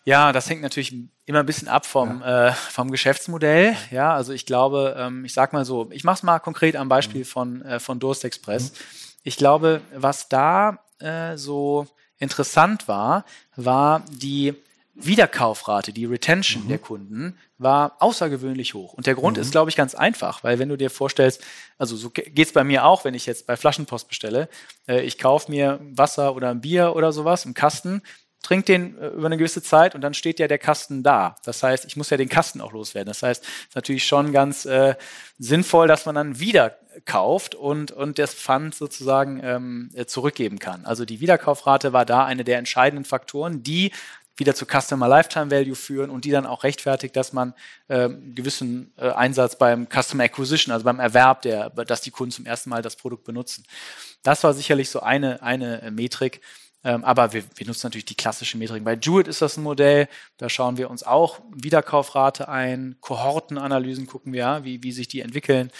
[0.05, 0.93] Ja, das hängt natürlich
[1.29, 2.49] immer ein bisschen ab vom, ja.
[2.49, 3.77] äh, vom Geschäftsmodell.
[3.91, 6.89] Ja, also ich glaube, ähm, ich sag mal so, ich mache es mal konkret am
[6.89, 7.27] Beispiel mhm.
[7.27, 8.73] von, äh, von Durst Express.
[8.73, 8.77] Mhm.
[9.25, 11.87] Ich glaube, was da äh, so
[12.19, 13.25] interessant war,
[13.57, 14.55] war die
[14.95, 16.69] Wiederkaufrate, die Retention mhm.
[16.69, 18.95] der Kunden war außergewöhnlich hoch.
[18.95, 19.43] Und der Grund mhm.
[19.43, 21.43] ist, glaube ich, ganz einfach, weil wenn du dir vorstellst,
[21.77, 24.49] also so geht's bei mir auch, wenn ich jetzt bei Flaschenpost bestelle,
[24.89, 28.03] äh, ich kaufe mir Wasser oder ein Bier oder sowas im Kasten,
[28.43, 31.37] trink den äh, über eine gewisse Zeit und dann steht ja der Kasten da.
[31.45, 33.09] Das heißt, ich muss ja den Kasten auch loswerden.
[33.09, 34.95] Das heißt, es ist natürlich schon ganz äh,
[35.39, 40.85] sinnvoll, dass man dann wieder kauft und, und das Pfand sozusagen ähm, äh, zurückgeben kann.
[40.85, 43.93] Also die Wiederkaufrate war da eine der entscheidenden Faktoren, die
[44.39, 47.55] wieder zu Customer Lifetime Value führen und die dann auch rechtfertigt, dass man
[47.89, 52.47] äh, gewissen äh, Einsatz beim Customer Acquisition, also beim Erwerb, der, dass die Kunden zum
[52.47, 53.65] ersten Mal das Produkt benutzen.
[54.23, 56.41] Das war sicherlich so eine, eine äh, Metrik,
[56.85, 58.85] ähm, aber wir, wir, nutzen natürlich die klassischen Metriken.
[58.85, 64.33] Bei Jewett ist das ein Modell, da schauen wir uns auch Wiederkaufrate ein, Kohortenanalysen gucken
[64.33, 65.71] wir, ja, wie, wie sich die entwickeln.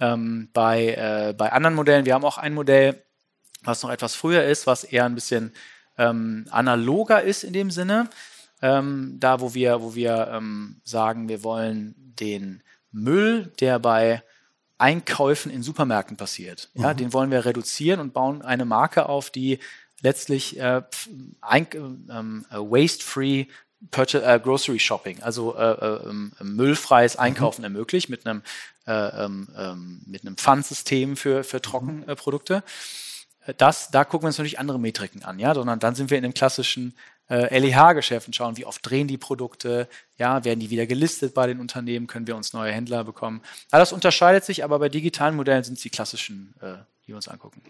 [0.00, 3.02] Ähm, bei, äh, bei anderen Modellen, wir haben auch ein Modell,
[3.62, 5.52] was noch etwas früher ist, was eher ein bisschen
[5.98, 8.08] ähm, analoger ist in dem Sinne.
[8.62, 14.22] Ähm, da, wo wir, wo wir ähm, sagen, wir wollen den Müll, der bei
[14.78, 16.96] Einkäufen in Supermärkten passiert, ja, mhm.
[16.96, 19.58] den wollen wir reduzieren und bauen eine Marke auf, die
[20.02, 20.82] letztlich äh,
[21.50, 23.46] ähm, äh, waste-free
[23.96, 27.20] äh, Grocery Shopping, also äh, äh, ähm, müllfreies mhm.
[27.20, 27.66] Einkaufen mhm.
[27.66, 28.42] ermöglicht mit einem,
[28.86, 32.62] äh, ähm, mit einem Pfandsystem für, für Trockenprodukte.
[33.56, 36.22] Das, da gucken wir uns natürlich andere Metriken an, ja, sondern dann sind wir in
[36.22, 36.94] dem klassischen
[37.30, 41.46] äh, LEH-Geschäft und schauen, wie oft drehen die Produkte, ja, werden die wieder gelistet bei
[41.46, 43.42] den Unternehmen, können wir uns neue Händler bekommen.
[43.70, 46.74] All das unterscheidet sich, aber bei digitalen Modellen sind es die klassischen, äh,
[47.08, 47.62] die wir uns angucken.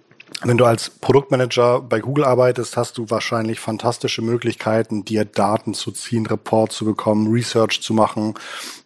[0.42, 5.92] Wenn du als Produktmanager bei Google arbeitest, hast du wahrscheinlich fantastische Möglichkeiten, dir Daten zu
[5.92, 8.34] ziehen, Report zu bekommen, Research zu machen.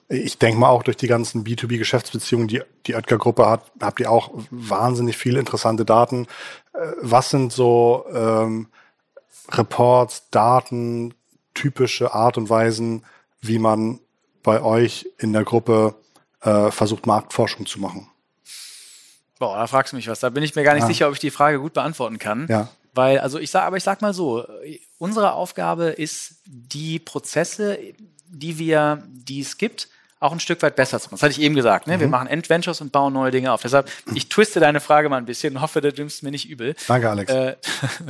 [0.09, 4.31] Ich denke mal auch durch die ganzen B2B-Geschäftsbeziehungen, die die Oetker-Gruppe hat, habt ihr auch
[4.51, 6.27] wahnsinnig viele interessante Daten.
[6.75, 8.69] Äh, was sind so ähm,
[9.51, 11.15] Reports, Daten,
[11.55, 13.05] typische Art und Weisen,
[13.41, 14.01] wie man
[14.43, 15.95] bei euch in der Gruppe
[16.43, 18.12] äh, versucht, Marktforschung zu machen?
[19.43, 20.21] Boah, da fragst du mich was.
[20.21, 20.87] Da bin ich mir gar nicht ja.
[20.87, 22.47] sicher, ob ich die Frage gut beantworten kann.
[22.49, 22.69] Ja.
[22.95, 24.47] Weil, also ich sage, aber ich sag mal so,
[24.99, 27.77] unsere Aufgabe ist, die Prozesse,
[28.29, 29.89] die wir, die es gibt,
[30.21, 31.17] auch ein Stück weit besser zu machen.
[31.17, 31.89] Das hatte ich eben gesagt.
[31.89, 31.97] Ne?
[31.97, 32.01] Mhm.
[32.03, 33.63] Wir machen Endventures und bauen neue Dinge auf.
[33.63, 36.77] Deshalb, ich twiste deine Frage mal ein bisschen und hoffe, du nimmst mir nicht übel.
[36.87, 37.33] Danke, Alex.
[37.33, 37.57] Äh,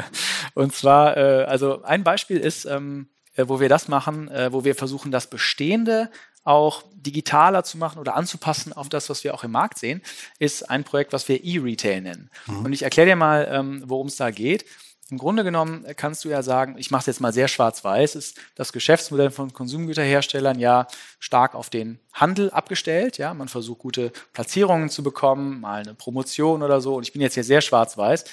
[0.54, 4.64] und zwar, äh, also ein Beispiel ist, ähm, äh, wo wir das machen, äh, wo
[4.64, 6.10] wir versuchen, das Bestehende
[6.44, 10.02] auch digitaler zu machen oder anzupassen auf das, was wir auch im Markt sehen,
[10.38, 12.30] ist ein Projekt, was wir E-Retail nennen.
[12.46, 12.64] Mhm.
[12.64, 14.64] Und ich erkläre dir mal, ähm, worum es da geht.
[15.10, 18.38] Im Grunde genommen kannst du ja sagen, ich mache es jetzt mal sehr schwarz-weiß, ist
[18.54, 20.86] das Geschäftsmodell von Konsumgüterherstellern ja
[21.18, 23.18] stark auf den Handel abgestellt.
[23.18, 26.94] Ja, man versucht gute Platzierungen zu bekommen, mal eine Promotion oder so.
[26.94, 28.24] Und ich bin jetzt hier sehr schwarz-weiß.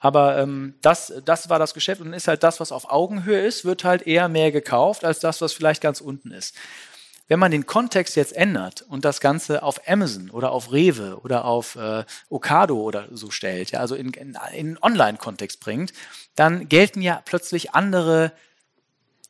[0.00, 3.64] Aber ähm, das, das war das Geschäft und ist halt das, was auf Augenhöhe ist,
[3.64, 6.54] wird halt eher mehr gekauft als das, was vielleicht ganz unten ist.
[7.28, 11.44] Wenn man den Kontext jetzt ändert und das Ganze auf Amazon oder auf Rewe oder
[11.44, 15.92] auf äh, Ocado oder so stellt, ja, also in, in, in Online-Kontext bringt,
[16.34, 18.32] dann gelten ja plötzlich andere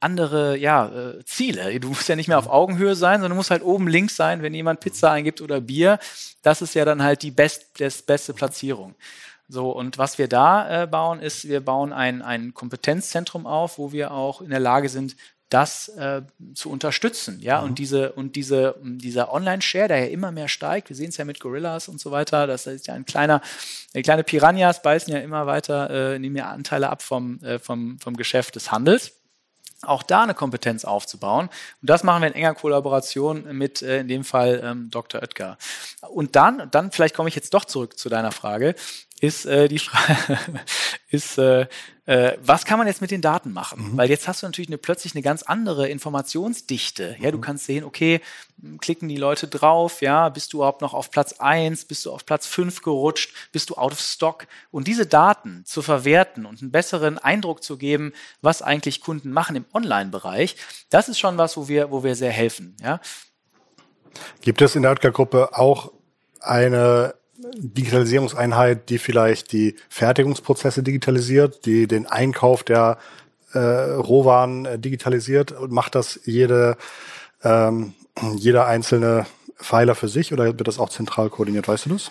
[0.01, 1.81] andere ja, äh, Ziele.
[1.81, 4.43] Du musst ja nicht mehr auf Augenhöhe sein, sondern du musst halt oben links sein,
[4.43, 5.99] wenn jemand Pizza eingibt oder Bier.
[6.43, 8.95] Das ist ja dann halt die best, das beste Platzierung.
[9.49, 13.93] So, und was wir da äh, bauen, ist, wir bauen ein, ein Kompetenzzentrum auf, wo
[13.93, 15.17] wir auch in der Lage sind,
[15.49, 16.23] das äh,
[16.55, 17.69] zu unterstützen, ja, mhm.
[17.69, 21.25] und diese und diese dieser Online-Share, der ja immer mehr steigt, wir sehen es ja
[21.25, 23.41] mit Gorillas und so weiter, das ist ja ein kleiner,
[23.95, 27.99] äh, kleine Piranhas beißen ja immer weiter, äh, nehmen ja Anteile ab vom, äh, vom,
[27.99, 29.13] vom Geschäft des Handels
[29.83, 31.49] auch da eine Kompetenz aufzubauen.
[31.81, 35.23] Und das machen wir in enger Kollaboration mit, äh, in dem Fall, ähm, Dr.
[35.23, 35.57] Oetker.
[36.11, 38.75] Und dann, dann vielleicht komme ich jetzt doch zurück zu deiner Frage,
[39.21, 40.39] ist äh, die Frage,
[41.11, 41.67] ist, äh,
[42.07, 43.93] äh, was kann man jetzt mit den Daten machen?
[43.93, 43.97] Mhm.
[43.97, 47.17] Weil jetzt hast du natürlich eine, plötzlich eine ganz andere Informationsdichte.
[47.21, 47.43] Ja, du mhm.
[47.43, 48.21] kannst sehen, okay,
[48.81, 52.25] klicken die Leute drauf, ja, bist du überhaupt noch auf Platz eins, bist du auf
[52.25, 54.47] Platz fünf gerutscht, bist du out of stock?
[54.71, 59.57] Und diese Daten zu verwerten und einen besseren Eindruck zu geben, was eigentlich Kunden machen
[59.57, 60.57] im Online-Bereich,
[60.91, 63.01] das ist schon was, wo wir, wo wir sehr helfen, ja.
[64.41, 65.93] Gibt es in der Oetker-Gruppe auch
[66.41, 72.99] eine Digitalisierungseinheit, die vielleicht die Fertigungsprozesse digitalisiert, die den Einkauf der
[73.53, 76.77] äh, Rohwaren äh, digitalisiert und macht das jede,
[77.45, 77.95] ähm,
[78.37, 81.69] jeder einzelne Pfeiler für sich oder wird das auch zentral koordiniert?
[81.69, 82.11] Weißt du das?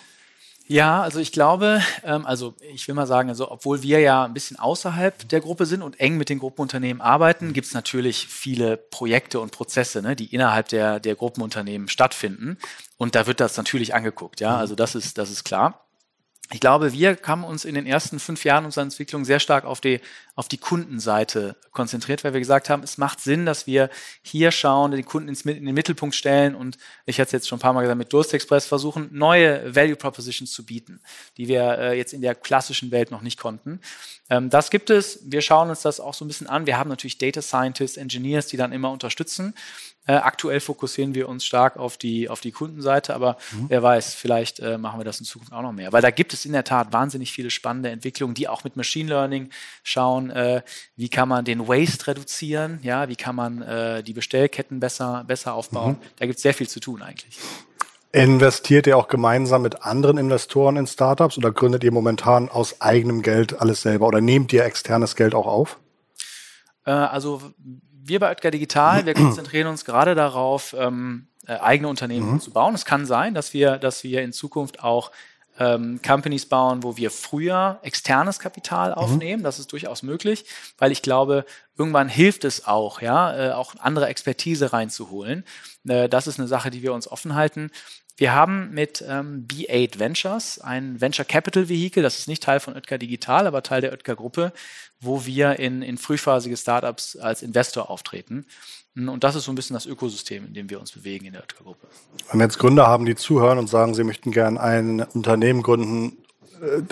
[0.70, 4.34] Ja, also ich glaube, ähm, also ich will mal sagen, also obwohl wir ja ein
[4.34, 8.76] bisschen außerhalb der Gruppe sind und eng mit den Gruppenunternehmen arbeiten, gibt es natürlich viele
[8.76, 12.58] Projekte und Prozesse, ne, die innerhalb der, der Gruppenunternehmen stattfinden.
[12.98, 14.58] Und da wird das natürlich angeguckt, ja.
[14.58, 15.87] Also das ist, das ist klar
[16.50, 19.82] ich glaube, wir haben uns in den ersten fünf Jahren unserer Entwicklung sehr stark auf
[19.82, 20.00] die,
[20.34, 23.90] auf die Kundenseite konzentriert, weil wir gesagt haben, es macht Sinn, dass wir
[24.22, 27.58] hier schauen, den Kunden ins, in den Mittelpunkt stellen und ich hatte es jetzt schon
[27.58, 31.00] ein paar Mal gesagt, mit Durst Express versuchen, neue Value Propositions zu bieten,
[31.36, 33.80] die wir äh, jetzt in der klassischen Welt noch nicht konnten.
[34.30, 35.20] Ähm, das gibt es.
[35.24, 36.66] Wir schauen uns das auch so ein bisschen an.
[36.66, 39.54] Wir haben natürlich Data Scientists, Engineers, die dann immer unterstützen.
[40.08, 43.66] Äh, aktuell fokussieren wir uns stark auf die, auf die Kundenseite, aber mhm.
[43.68, 45.92] wer weiß, vielleicht äh, machen wir das in Zukunft auch noch mehr.
[45.92, 49.10] Weil da gibt es in der Tat wahnsinnig viele spannende Entwicklungen, die auch mit Machine
[49.10, 49.50] Learning
[49.82, 50.62] schauen, äh,
[50.96, 55.52] wie kann man den Waste reduzieren, ja, wie kann man äh, die Bestellketten besser, besser
[55.52, 55.98] aufbauen.
[56.00, 56.06] Mhm.
[56.16, 57.38] Da gibt es sehr viel zu tun eigentlich.
[58.10, 63.20] Investiert ihr auch gemeinsam mit anderen Investoren in Startups oder gründet ihr momentan aus eigenem
[63.20, 65.78] Geld alles selber oder nehmt ihr externes Geld auch auf?
[66.86, 67.42] Äh, also
[68.08, 72.40] wir bei Oetker Digital, wir konzentrieren uns gerade darauf, ähm, äh, eigene Unternehmen mhm.
[72.40, 72.74] zu bauen.
[72.74, 75.10] Es kann sein, dass wir, dass wir in Zukunft auch
[75.58, 78.96] ähm, Companies bauen, wo wir früher externes Kapital mhm.
[78.96, 79.40] aufnehmen.
[79.40, 79.44] Mhm.
[79.44, 80.44] Das ist durchaus möglich,
[80.78, 81.44] weil ich glaube,
[81.78, 85.44] irgendwann hilft es auch, ja, äh, auch andere Expertise reinzuholen.
[85.86, 87.70] Äh, das ist eine Sache, die wir uns offen halten.
[88.16, 92.74] Wir haben mit ähm, B8 Ventures ein Venture Capital Vehicle, das ist nicht Teil von
[92.74, 94.52] Oetker Digital, aber Teil der Oetker Gruppe,
[95.00, 98.44] wo wir in, in frühphasige Startups als Investor auftreten.
[98.96, 101.42] Und das ist so ein bisschen das Ökosystem, in dem wir uns bewegen in der
[101.42, 101.86] Oetker Gruppe.
[102.32, 106.18] Wenn jetzt Gründer haben, die zuhören und sagen, sie möchten gerne ein Unternehmen gründen,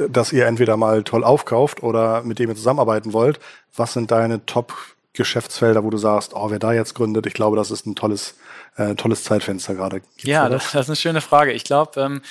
[0.08, 3.40] das ihr entweder mal toll aufkauft oder mit dem ihr zusammenarbeiten wollt,
[3.74, 4.74] was sind deine Top
[5.16, 8.34] Geschäftsfelder, wo du sagst, oh, wer da jetzt gründet, ich glaube, das ist ein tolles,
[8.76, 10.02] äh, tolles Zeitfenster gerade.
[10.18, 11.52] ja, das, das, ist eine schöne Frage.
[11.52, 12.22] Ich glaube, ähm,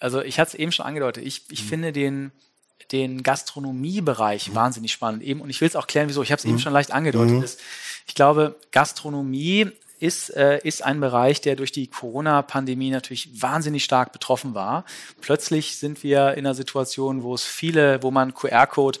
[0.00, 1.68] also ich hatte es eben schon angedeutet, ich, ich mhm.
[1.68, 2.32] finde den,
[2.90, 4.54] den Gastronomiebereich mhm.
[4.54, 5.22] wahnsinnig spannend.
[5.22, 6.22] Eben, und ich will es auch klären, wieso.
[6.22, 6.52] Ich habe es mhm.
[6.52, 7.36] eben schon leicht angedeutet.
[7.36, 7.42] Mhm.
[7.42, 7.60] Ist,
[8.06, 9.70] ich glaube, Gastronomie
[10.02, 14.84] ist, äh, ist ein Bereich, der durch die Corona-Pandemie natürlich wahnsinnig stark betroffen war.
[15.20, 18.98] Plötzlich sind wir in einer Situation, wo es viele, wo man QR-Code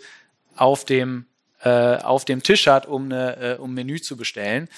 [0.56, 1.26] auf dem
[1.60, 4.68] äh, auf dem Tisch hat, um, eine, äh, um Menü zu bestellen.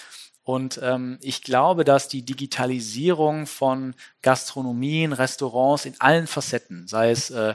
[0.43, 7.31] Und ähm, ich glaube, dass die Digitalisierung von Gastronomien, Restaurants in allen Facetten, sei es
[7.31, 7.55] äh,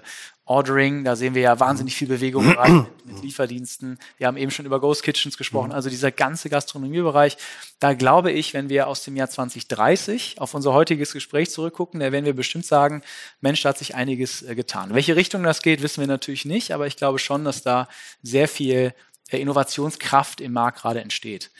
[0.50, 4.00] Ordering, da sehen wir ja wahnsinnig viel Bewegung mit, mit Lieferdiensten.
[4.18, 7.38] Wir haben eben schon über Ghost Kitchens gesprochen, also dieser ganze Gastronomiebereich.
[7.78, 12.12] Da glaube ich, wenn wir aus dem Jahr 2030 auf unser heutiges Gespräch zurückgucken, da
[12.12, 13.04] werden wir bestimmt sagen,
[13.42, 14.90] Mensch, da hat sich einiges äh, getan.
[14.90, 17.88] In welche Richtung das geht, wissen wir natürlich nicht, aber ich glaube schon, dass da
[18.24, 18.96] sehr viel
[19.30, 21.52] Innovationskraft im Markt gerade entsteht.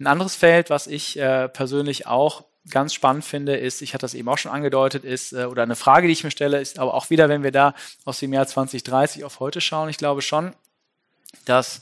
[0.00, 4.14] Ein anderes Feld, was ich äh, persönlich auch ganz spannend finde, ist, ich hatte das
[4.14, 6.94] eben auch schon angedeutet, ist, äh, oder eine Frage, die ich mir stelle, ist aber
[6.94, 10.52] auch wieder, wenn wir da aus dem Jahr 2030 auf heute schauen, ich glaube schon,
[11.44, 11.80] dass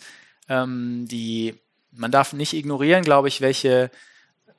[0.49, 1.55] ähm, die,
[1.93, 3.91] man darf nicht ignorieren, glaube ich, welche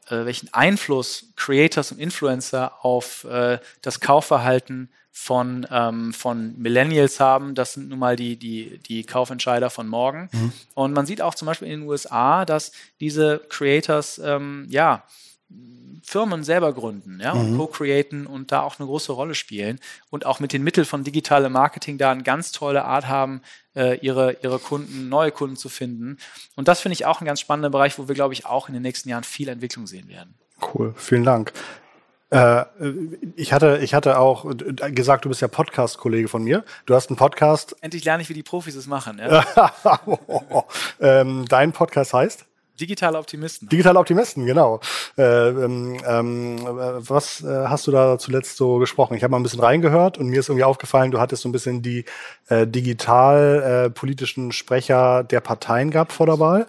[0.09, 7.55] äh, welchen Einfluss Creators und Influencer auf äh, das Kaufverhalten von, ähm, von Millennials haben.
[7.55, 10.29] Das sind nun mal die, die, die Kaufentscheider von morgen.
[10.31, 10.53] Mhm.
[10.75, 15.03] Und man sieht auch zum Beispiel in den USA, dass diese Creators, ähm, ja,
[16.03, 17.57] Firmen selber gründen ja, und mhm.
[17.57, 19.79] co-createn und da auch eine große Rolle spielen
[20.09, 23.41] und auch mit den Mitteln von digitalem Marketing da eine ganz tolle Art haben,
[23.75, 26.17] äh, ihre, ihre Kunden, neue Kunden zu finden.
[26.55, 28.73] Und das finde ich auch ein ganz spannender Bereich, wo wir, glaube ich, auch in
[28.73, 30.35] den nächsten Jahren viel Entwicklung sehen werden.
[30.73, 31.51] Cool, vielen Dank.
[32.29, 32.65] Äh,
[33.35, 34.45] ich hatte, ich hatte auch
[34.91, 36.63] gesagt, du bist ja Podcast-Kollege von mir.
[36.85, 37.75] Du hast einen Podcast.
[37.81, 39.19] Endlich lerne ich, wie die Profis es machen.
[39.19, 39.45] Ja?
[40.99, 42.45] ähm, dein Podcast heißt?
[42.79, 43.69] Digitale Optimisten.
[43.69, 44.79] Digitale Optimisten, genau.
[45.17, 49.15] Äh, ähm, ähm, was äh, hast du da zuletzt so gesprochen?
[49.15, 51.51] Ich habe mal ein bisschen reingehört und mir ist irgendwie aufgefallen, du hattest so ein
[51.51, 52.05] bisschen die
[52.49, 56.67] äh, digital äh, politischen Sprecher der Parteien gehabt vor der Wahl.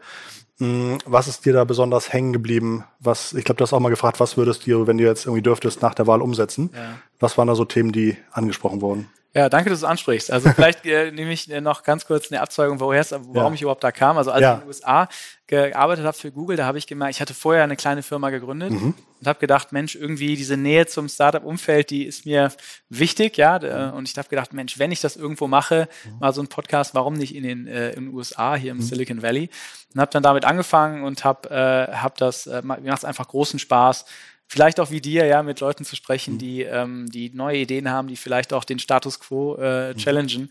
[0.58, 2.84] Hm, was ist dir da besonders hängen geblieben?
[2.98, 5.42] Was, ich glaube, du hast auch mal gefragt, was würdest du, wenn du jetzt irgendwie
[5.42, 6.70] dürftest, nach der Wahl umsetzen?
[6.74, 6.98] Ja.
[7.20, 9.08] Was waren da so Themen, die angesprochen wurden?
[9.34, 10.32] Ja, danke, dass du es ansprichst.
[10.32, 13.52] Also vielleicht äh, nehme ich äh, noch ganz kurz eine Abzeugung, woher es, warum ja.
[13.52, 14.16] ich überhaupt da kam.
[14.16, 14.52] Also als ja.
[14.52, 15.08] ich in den USA
[15.46, 18.70] gearbeitet habe für Google, da habe ich gemerkt, ich hatte vorher eine kleine Firma gegründet
[18.70, 18.94] mhm.
[19.20, 22.52] und habe gedacht, Mensch, irgendwie diese Nähe zum Startup-Umfeld, die ist mir
[22.88, 23.58] wichtig, ja.
[23.58, 23.96] Mhm.
[23.96, 26.18] Und ich habe gedacht, Mensch, wenn ich das irgendwo mache, mhm.
[26.20, 28.82] mal so ein Podcast, warum nicht in den, äh, in den USA, hier im mhm.
[28.82, 29.50] Silicon Valley?
[29.94, 33.28] Und habe dann damit angefangen und habe äh, hab das, äh, mir macht es einfach
[33.28, 34.04] großen Spaß,
[34.48, 36.38] vielleicht auch wie dir, ja, mit Leuten zu sprechen, mhm.
[36.38, 39.98] die, ähm, die neue Ideen haben, die vielleicht auch den Status quo äh, mhm.
[39.98, 40.50] challengen.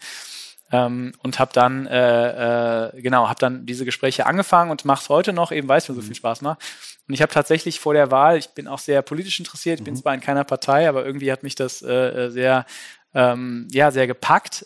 [0.70, 5.08] Ähm, und habe dann äh, äh, genau habe dann diese Gespräche angefangen und mache es
[5.08, 6.08] heute noch eben weil es mir so mhm.
[6.08, 6.60] viel Spaß macht
[7.08, 9.96] und ich habe tatsächlich vor der Wahl ich bin auch sehr politisch interessiert ich bin
[9.96, 12.66] zwar in keiner Partei aber irgendwie hat mich das äh, äh sehr
[13.14, 14.66] ähm, ja sehr gepackt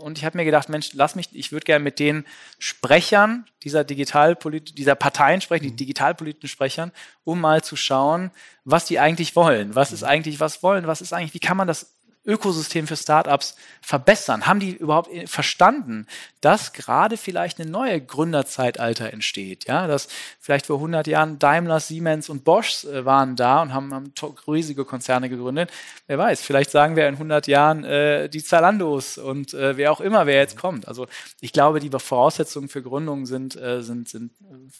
[0.00, 2.24] und ich habe mir gedacht, Mensch, lass mich, ich würde gerne mit den
[2.58, 5.76] Sprechern dieser Digitalpolit dieser Parteien sprechen, die mhm.
[5.76, 6.92] digitalpolitischen Sprechern,
[7.24, 8.30] um mal zu schauen,
[8.64, 9.74] was die eigentlich wollen.
[9.74, 10.08] Was ist mhm.
[10.08, 11.94] eigentlich, was wollen, was ist eigentlich, wie kann man das
[12.24, 14.46] Ökosystem für Startups verbessern?
[14.46, 16.06] Haben die überhaupt verstanden,
[16.40, 19.66] dass gerade vielleicht eine neue Gründerzeitalter entsteht?
[19.66, 20.08] Ja, dass
[20.38, 24.12] vielleicht vor 100 Jahren Daimler, Siemens und Bosch äh, waren da und haben, haben
[24.46, 25.70] riesige Konzerne gegründet.
[26.06, 30.00] Wer weiß, vielleicht sagen wir in 100 Jahren äh, die Zalandos und äh, wer auch
[30.00, 30.88] immer, wer jetzt kommt.
[30.88, 31.06] Also
[31.40, 34.32] ich glaube, die Voraussetzungen für Gründungen sind, äh, sind, sind,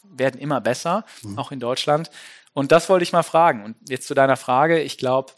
[0.03, 1.38] werden immer besser, mhm.
[1.38, 2.11] auch in Deutschland.
[2.53, 3.64] Und das wollte ich mal fragen.
[3.64, 4.80] Und jetzt zu deiner Frage.
[4.80, 5.32] Ich glaube,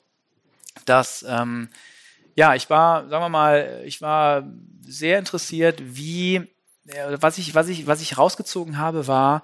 [0.85, 1.69] dass ähm,
[2.35, 4.45] ja, ich war, sagen wir mal, ich war
[4.87, 6.37] sehr interessiert, wie,
[6.87, 9.43] äh, was ich, was ich, was ich rausgezogen habe, war,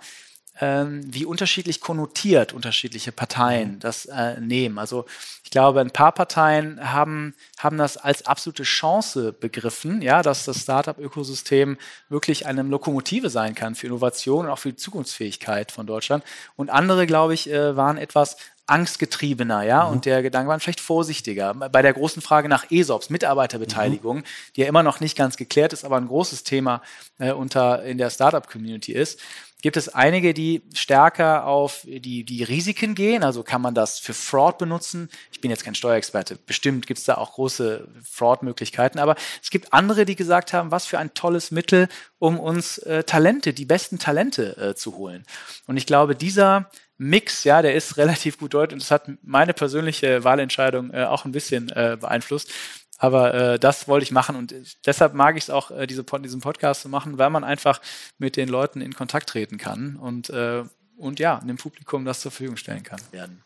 [0.60, 3.78] ähm, wie unterschiedlich konnotiert unterschiedliche Parteien mhm.
[3.80, 4.78] das äh, nehmen.
[4.78, 5.04] Also
[5.44, 10.62] ich glaube, ein paar Parteien haben, haben das als absolute Chance begriffen, ja, dass das
[10.62, 16.24] Startup-Ökosystem wirklich eine Lokomotive sein kann für Innovation und auch für die Zukunftsfähigkeit von Deutschland.
[16.56, 18.36] Und andere, glaube ich, äh, waren etwas
[18.68, 19.92] angstgetriebener, ja, mhm.
[19.92, 21.54] und der Gedanke war vielleicht vorsichtiger.
[21.54, 24.24] Bei der großen Frage nach ESOPs, Mitarbeiterbeteiligung, mhm.
[24.56, 26.82] die ja immer noch nicht ganz geklärt ist, aber ein großes Thema
[27.18, 29.20] äh, unter in der Startup-Community ist,
[29.60, 33.24] gibt es einige, die stärker auf die, die Risiken gehen.
[33.24, 35.08] Also kann man das für Fraud benutzen.
[35.32, 36.38] Ich bin jetzt kein Steuerexperte.
[36.46, 38.98] Bestimmt gibt es da auch große Fraud-Möglichkeiten.
[38.98, 41.88] Aber es gibt andere, die gesagt haben, was für ein tolles Mittel,
[42.18, 45.24] um uns äh, Talente, die besten Talente äh, zu holen.
[45.66, 49.54] Und ich glaube, dieser Mix, ja, der ist relativ gut deutlich und das hat meine
[49.54, 52.52] persönliche Wahlentscheidung äh, auch ein bisschen äh, beeinflusst.
[52.98, 54.52] Aber äh, das wollte ich machen und
[54.84, 57.80] deshalb mag ich es auch, äh, diese, diesen Podcast zu machen, weil man einfach
[58.18, 60.64] mit den Leuten in Kontakt treten kann und, äh,
[60.96, 63.00] und ja, dem Publikum das zur Verfügung stellen kann.
[63.12, 63.44] Werden.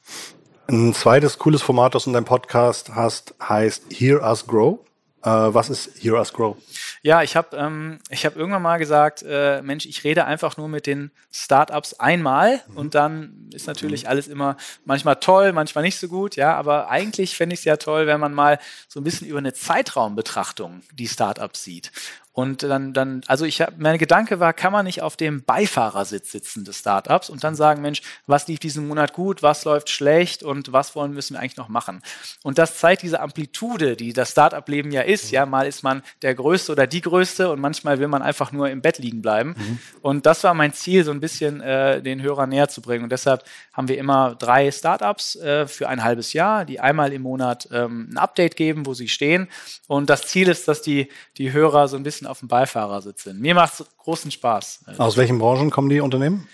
[0.69, 4.79] Ein zweites cooles Format, das du in deinem Podcast hast, heißt Hear Us Grow.
[5.23, 6.57] Äh, was ist Hear Us Grow?
[7.03, 10.69] Ja, ich habe ähm, ich hab irgendwann mal gesagt, äh, Mensch, ich rede einfach nur
[10.69, 12.77] mit den Startups einmal mhm.
[12.77, 14.09] und dann ist natürlich mhm.
[14.09, 17.77] alles immer manchmal toll, manchmal nicht so gut, ja, aber eigentlich fände ich es ja
[17.77, 18.59] toll, wenn man mal
[18.89, 21.93] so ein bisschen über eine Zeitraumbetrachtung die Startups sieht.
[22.33, 26.33] Und dann, dann, also ich habe, mein Gedanke war, kann man nicht auf dem Beifahrersitz
[26.33, 30.43] sitzen des Startups und dann sagen, Mensch, was lief diesen Monat gut, was läuft schlecht
[30.43, 32.03] und was wollen müssen wir eigentlich noch machen?
[32.43, 35.31] Und das zeigt diese Amplitude, die das Startup-Leben ja ist.
[35.31, 38.71] Ja, mal ist man der Größte oder die Größte und manchmal will man einfach nur
[38.71, 39.55] im Bett liegen bleiben.
[39.57, 39.79] Mhm.
[40.01, 43.05] Und das war mein Ziel, so ein bisschen äh, den Hörern näher zu bringen.
[43.05, 47.23] Und deshalb haben wir immer drei Startups äh, für ein halbes Jahr, die einmal im
[47.23, 49.49] Monat ähm, ein Update geben, wo sie stehen.
[49.87, 53.25] Und das Ziel ist, dass die, die Hörer so ein bisschen bisschen auf dem Beifahrersitz
[53.25, 53.41] sind.
[53.41, 54.85] Mir macht es großen Spaß.
[54.99, 56.49] Aus welchen Branchen kommen die Unternehmen?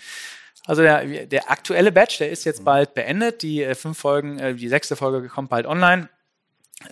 [0.65, 3.41] Also der, der aktuelle Batch, der ist jetzt bald beendet.
[3.41, 6.09] Die äh, fünf Folgen, äh, die sechste Folge kommt bald online.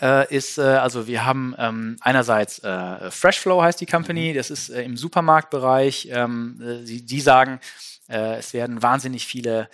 [0.01, 4.69] Äh, ist, äh, also wir haben ähm, einerseits äh, Freshflow heißt die Company, das ist
[4.69, 6.09] im Supermarktbereich.
[6.11, 7.59] Ähm, äh, die, die sagen,
[8.09, 9.67] es werden wahnsinnig viele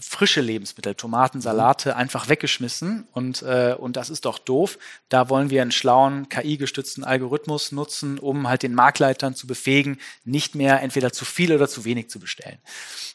[0.00, 1.42] frische Lebensmittel, Tomaten, mhm.
[1.42, 4.78] Salate einfach weggeschmissen und, äh, und das ist doch doof.
[5.08, 10.54] Da wollen wir einen schlauen KI-gestützten Algorithmus nutzen, um halt den Marktleitern zu befähigen, nicht
[10.54, 12.58] mehr entweder zu viel oder zu wenig zu bestellen.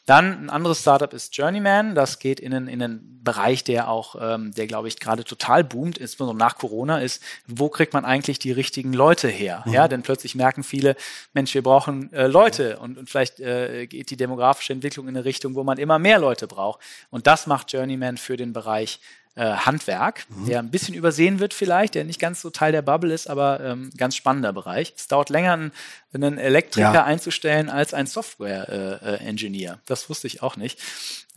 [0.06, 1.94] Dann ein anderes Startup ist Journeyman.
[1.94, 5.64] Das geht in einen, in einen Bereich, der auch, ähm, der glaube ich gerade total
[5.64, 9.64] boomt, insbesondere nach Corona, ist, wo kriegt man eigentlich die richtigen Leute her?
[9.66, 9.72] Mhm.
[9.74, 10.96] Ja, denn plötzlich merken viele,
[11.34, 15.26] Mensch, wir brauchen äh, Leute und, und vielleicht äh, geht die demografische Entwicklung in eine
[15.26, 16.67] Richtung, wo man immer mehr Leute braucht.
[17.10, 19.00] Und das macht Journeyman für den Bereich
[19.38, 20.46] äh, Handwerk, mhm.
[20.46, 23.60] der ein bisschen übersehen wird vielleicht, der nicht ganz so Teil der Bubble ist, aber
[23.60, 24.92] ähm, ganz spannender Bereich.
[24.96, 25.72] Es dauert länger, einen,
[26.12, 27.04] einen Elektriker ja.
[27.04, 29.72] einzustellen als ein Software-Engineer.
[29.74, 30.80] Äh, das wusste ich auch nicht.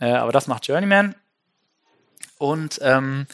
[0.00, 1.14] Äh, aber das macht Journeyman.
[2.38, 3.26] Und ähm,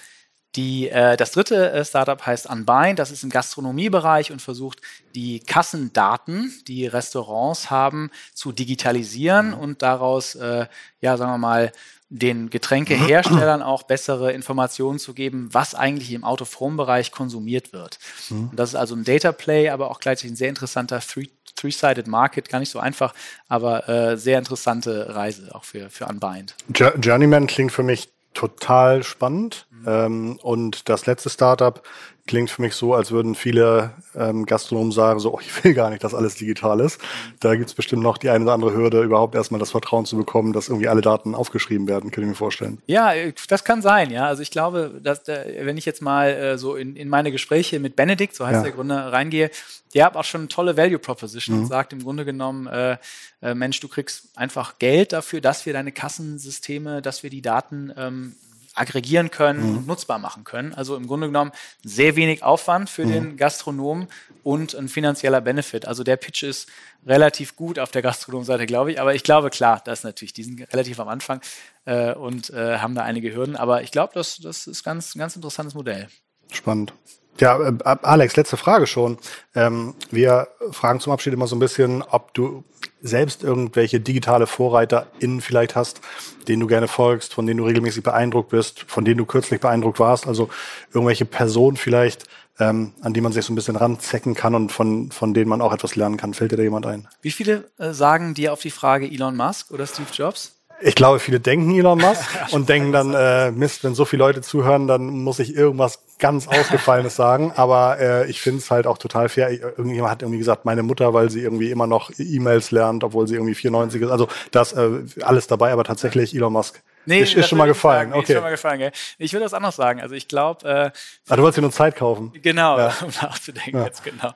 [0.57, 4.81] die, äh, das dritte äh, Startup heißt Unbind, das ist im Gastronomiebereich und versucht,
[5.15, 9.55] die Kassendaten, die Restaurants haben, zu digitalisieren mhm.
[9.55, 10.67] und daraus, äh,
[11.01, 11.73] ja, sagen wir mal,
[12.11, 17.99] den Getränkeherstellern auch bessere Informationen zu geben, was eigentlich im Out-of-Home-Bereich konsumiert wird.
[18.31, 18.51] Mhm.
[18.55, 22.61] das ist also ein Data Play, aber auch gleichzeitig ein sehr interessanter Three-Sided Market, gar
[22.61, 23.13] nicht so einfach,
[23.49, 26.55] aber äh, sehr interessante Reise auch für, für Unbind.
[26.73, 28.09] Journeyman klingt für mich
[28.39, 29.67] total spannend.
[29.71, 29.85] Mhm.
[29.87, 31.83] Ähm, und das letzte Startup
[32.29, 35.91] klingt für mich so, als würden viele ähm, Gastronomen sagen, so, oh, ich will gar
[35.91, 37.01] nicht, dass alles digital ist.
[37.41, 40.53] Da gibt's bestimmt noch die eine oder andere Hürde, überhaupt erstmal das Vertrauen zu bekommen,
[40.53, 42.79] dass irgendwie alle Daten aufgeschrieben werden, kann ich mir vorstellen.
[42.87, 43.13] Ja,
[43.49, 44.27] das kann sein, ja.
[44.27, 47.97] Also ich glaube, dass, wenn ich jetzt mal äh, so in, in meine Gespräche mit
[47.97, 48.63] Benedikt, so heißt ja.
[48.63, 49.51] der Gründer, reingehe,
[49.95, 51.63] der hat auch schon eine tolle Value Proposition mhm.
[51.63, 52.99] und sagt im Grunde genommen, äh,
[53.41, 57.93] äh, Mensch, du kriegst einfach Geld dafür, dass wir deine Kassensysteme, dass wir die Daten
[57.97, 58.35] ähm,
[58.79, 59.77] aggregieren können mhm.
[59.79, 60.75] und nutzbar machen können.
[60.75, 61.53] Also im Grunde genommen
[61.83, 63.13] sehr wenig Aufwand für mhm.
[63.13, 64.09] den Gastronomen
[64.43, 65.87] und ein finanzieller Benefit.
[65.87, 66.69] Also der Pitch ist
[67.07, 69.01] relativ gut auf der Gastronomseite, glaube ich.
[69.01, 71.41] Aber ich glaube, klar, das ist natürlich, die sind relativ am Anfang
[71.85, 73.57] äh, und äh, haben da einige Hürden.
[73.57, 76.09] Aber ich glaube, das, das ist ganz, ein ganz interessantes Modell.
[76.51, 76.95] Spannend.
[77.41, 79.19] Ja, äh, Alex, letzte Frage schon.
[79.55, 82.65] Ähm, wir fragen zum Abschied immer so ein bisschen, ob du
[83.01, 86.01] selbst irgendwelche digitale VorreiterInnen vielleicht hast,
[86.49, 90.01] denen du gerne folgst, von denen du regelmäßig beeindruckt bist, von denen du kürzlich beeindruckt
[90.01, 90.49] warst, also
[90.93, 92.25] irgendwelche Personen vielleicht,
[92.59, 95.63] ähm, an die man sich so ein bisschen ranzecken kann und von, von denen man
[95.63, 96.35] auch etwas lernen kann.
[96.35, 97.09] Fällt dir da jemand ein?
[97.23, 100.55] Wie viele äh, sagen dir auf die Frage Elon Musk oder Steve Jobs?
[100.81, 104.43] Ich glaube, viele denken Elon Musk und denken dann, äh, Mist, wenn so viele Leute
[104.43, 107.53] zuhören, dann muss ich irgendwas ganz Ausgefallenes sagen.
[107.57, 109.51] Aber äh, ich finde es halt auch total fair.
[109.51, 113.35] Irgendjemand hat irgendwie gesagt, meine Mutter, weil sie irgendwie immer noch E-Mails lernt, obwohl sie
[113.35, 114.11] irgendwie 94 ist.
[114.11, 118.13] Also das äh, alles dabei, aber tatsächlich Elon Musk Nee, ist, ist schon mal gefallen.
[118.13, 118.21] Okay.
[118.21, 118.93] Ist schon mal gefallen, gell?
[119.17, 120.03] Ich würde das anders sagen.
[120.03, 120.69] Also ich glaube.
[120.69, 120.91] Äh,
[121.29, 122.33] ah, du wolltest dir nur Zeit kaufen.
[122.43, 122.95] Genau, ja.
[123.03, 123.87] um nachzudenken ja.
[123.87, 124.35] jetzt genau.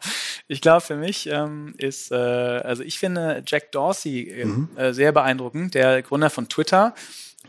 [0.49, 4.71] Ich glaube, für mich ähm, ist, äh, also ich finde Jack Dorsey äh, mhm.
[4.77, 6.95] äh, sehr beeindruckend, der Gründer von Twitter.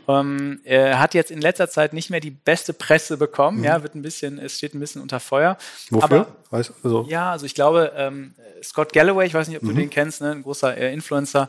[0.08, 3.58] Ähm, er hat jetzt in letzter Zeit nicht mehr die beste Presse bekommen.
[3.58, 3.64] Mhm.
[3.64, 5.56] Ja, wird ein bisschen, es steht ein bisschen unter Feuer.
[5.90, 6.26] Wofür?
[6.50, 7.06] Aber, also.
[7.08, 9.68] Ja, also ich glaube, ähm, Scott Galloway, ich weiß nicht, ob mhm.
[9.68, 11.48] du den kennst, ne, ein großer äh, Influencer,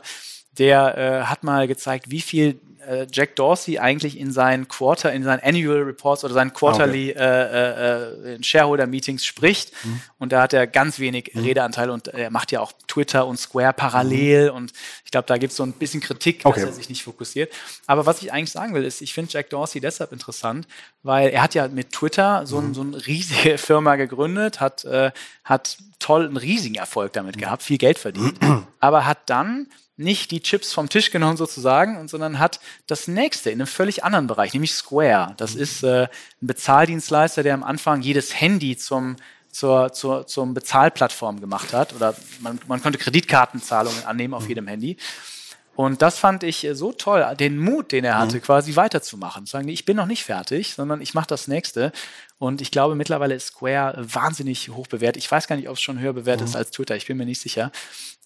[0.58, 5.24] der äh, hat mal gezeigt, wie viel äh, Jack Dorsey eigentlich in seinen Quarter, in
[5.24, 8.24] seinen Annual Reports oder seinen Quarterly ah, okay.
[8.28, 9.72] äh, äh, Shareholder Meetings spricht.
[9.84, 10.00] Mhm.
[10.18, 11.42] Und da hat er ganz wenig mhm.
[11.42, 14.50] Redeanteil und er macht ja auch Twitter und Square parallel.
[14.50, 14.56] Mhm.
[14.56, 14.72] Und
[15.04, 17.52] ich glaube, da gibt es so ein bisschen Kritik, dass er sich nicht fokussiert.
[17.86, 20.66] Aber was ich eigentlich sagen will, ist, ich finde Jack Dorsey deshalb interessant,
[21.02, 22.74] weil er hat ja mit Twitter so, ein, mhm.
[22.74, 25.10] so eine riesige Firma gegründet, hat, äh,
[25.44, 27.40] hat toll einen riesigen Erfolg damit mhm.
[27.40, 28.38] gehabt, viel Geld verdient,
[28.80, 29.66] aber hat dann
[29.96, 34.26] nicht die Chips vom Tisch genommen sozusagen, sondern hat das nächste in einem völlig anderen
[34.26, 35.34] Bereich, nämlich Square.
[35.36, 35.60] Das mhm.
[35.62, 36.08] ist äh,
[36.42, 39.16] ein Bezahldienstleister, der am Anfang jedes Handy zum
[39.50, 44.48] zur, zur, zum Bezahlplattform gemacht hat oder man, man konnte Kreditkartenzahlungen annehmen auf mhm.
[44.50, 44.98] jedem Handy.
[45.76, 48.42] Und das fand ich äh, so toll, den Mut, den er hatte, mhm.
[48.42, 49.46] quasi weiterzumachen.
[49.46, 51.92] Zu sagen, ich bin noch nicht fertig, sondern ich mache das nächste.
[52.38, 55.22] Und ich glaube, mittlerweile ist Square wahnsinnig hoch bewertet.
[55.22, 56.50] Ich weiß gar nicht, ob es schon höher bewertet mhm.
[56.50, 56.96] ist als Twitter.
[56.96, 57.70] Ich bin mir nicht sicher.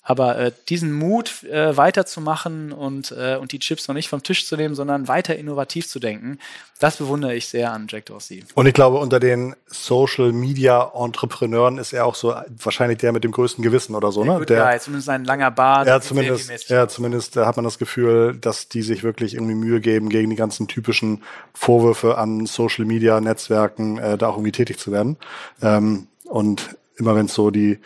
[0.03, 4.47] Aber äh, diesen Mut äh, weiterzumachen und, äh, und die Chips noch nicht vom Tisch
[4.47, 6.39] zu nehmen, sondern weiter innovativ zu denken,
[6.79, 8.43] das bewundere ich sehr an Jack Dorsey.
[8.55, 13.25] Und ich glaube, unter den Social Media Entrepreneuren ist er auch so wahrscheinlich der mit
[13.25, 14.45] dem größten Gewissen oder so, ne?
[14.47, 15.87] Der, ja, zumindest ein langer Bart.
[15.87, 20.09] Ja, zumindest, ja, zumindest hat man das Gefühl, dass die sich wirklich irgendwie Mühe geben,
[20.09, 21.23] gegen die ganzen typischen
[21.53, 25.19] Vorwürfe an Social Media Netzwerken äh, da auch irgendwie tätig zu werden.
[25.61, 27.79] Ähm, und immer wenn es so die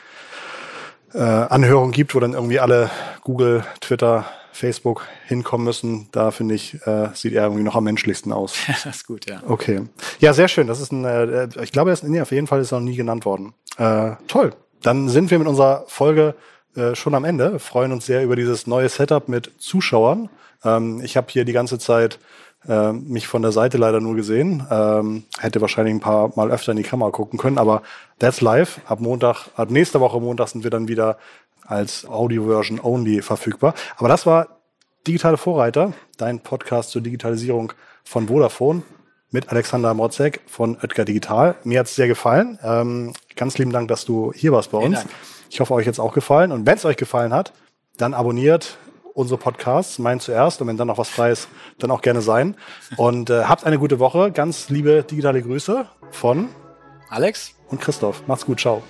[1.14, 2.90] äh, Anhörung gibt, wo dann irgendwie alle
[3.22, 8.32] Google, Twitter, Facebook hinkommen müssen, da finde ich, äh, sieht er irgendwie noch am menschlichsten
[8.32, 8.54] aus.
[8.66, 9.42] das ist gut, ja.
[9.46, 9.82] Okay.
[10.20, 10.66] Ja, sehr schön.
[10.66, 12.86] Das ist ein, äh, ich glaube, er ist, nee, auf jeden Fall ist er noch
[12.86, 13.52] nie genannt worden.
[13.78, 14.52] Äh, toll.
[14.82, 16.34] Dann sind wir mit unserer Folge
[16.76, 17.52] äh, schon am Ende.
[17.52, 20.28] Wir freuen uns sehr über dieses neue Setup mit Zuschauern.
[20.62, 22.18] Ähm, ich habe hier die ganze Zeit
[22.68, 24.66] äh, mich von der Seite leider nur gesehen.
[24.70, 27.82] Ähm, hätte wahrscheinlich ein paar Mal öfter in die Kamera gucken können, aber
[28.18, 28.80] that's live.
[28.86, 31.18] Ab Montag, ab nächster Woche Montag sind wir dann wieder
[31.66, 33.74] als Audio-Version only verfügbar.
[33.96, 34.48] Aber das war
[35.06, 37.72] Digitale Vorreiter, dein Podcast zur Digitalisierung
[38.04, 38.82] von Vodafone
[39.30, 41.56] mit Alexander Motzek von Oetker Digital.
[41.64, 42.58] Mir hat's sehr gefallen.
[42.62, 45.04] Ähm, ganz lieben Dank, dass du hier warst bei uns.
[45.50, 46.52] Ich hoffe, euch jetzt auch gefallen.
[46.52, 47.52] Und wenn es euch gefallen hat,
[47.96, 48.78] dann abonniert
[49.14, 49.98] unsere Podcasts.
[49.98, 51.48] Mein zuerst und wenn dann noch was frei ist,
[51.78, 52.56] dann auch gerne sein.
[52.96, 54.30] Und äh, habt eine gute Woche.
[54.32, 56.48] Ganz liebe digitale Grüße von
[57.08, 58.26] Alex und Christoph.
[58.26, 58.60] Macht's gut.
[58.60, 58.82] Ciao.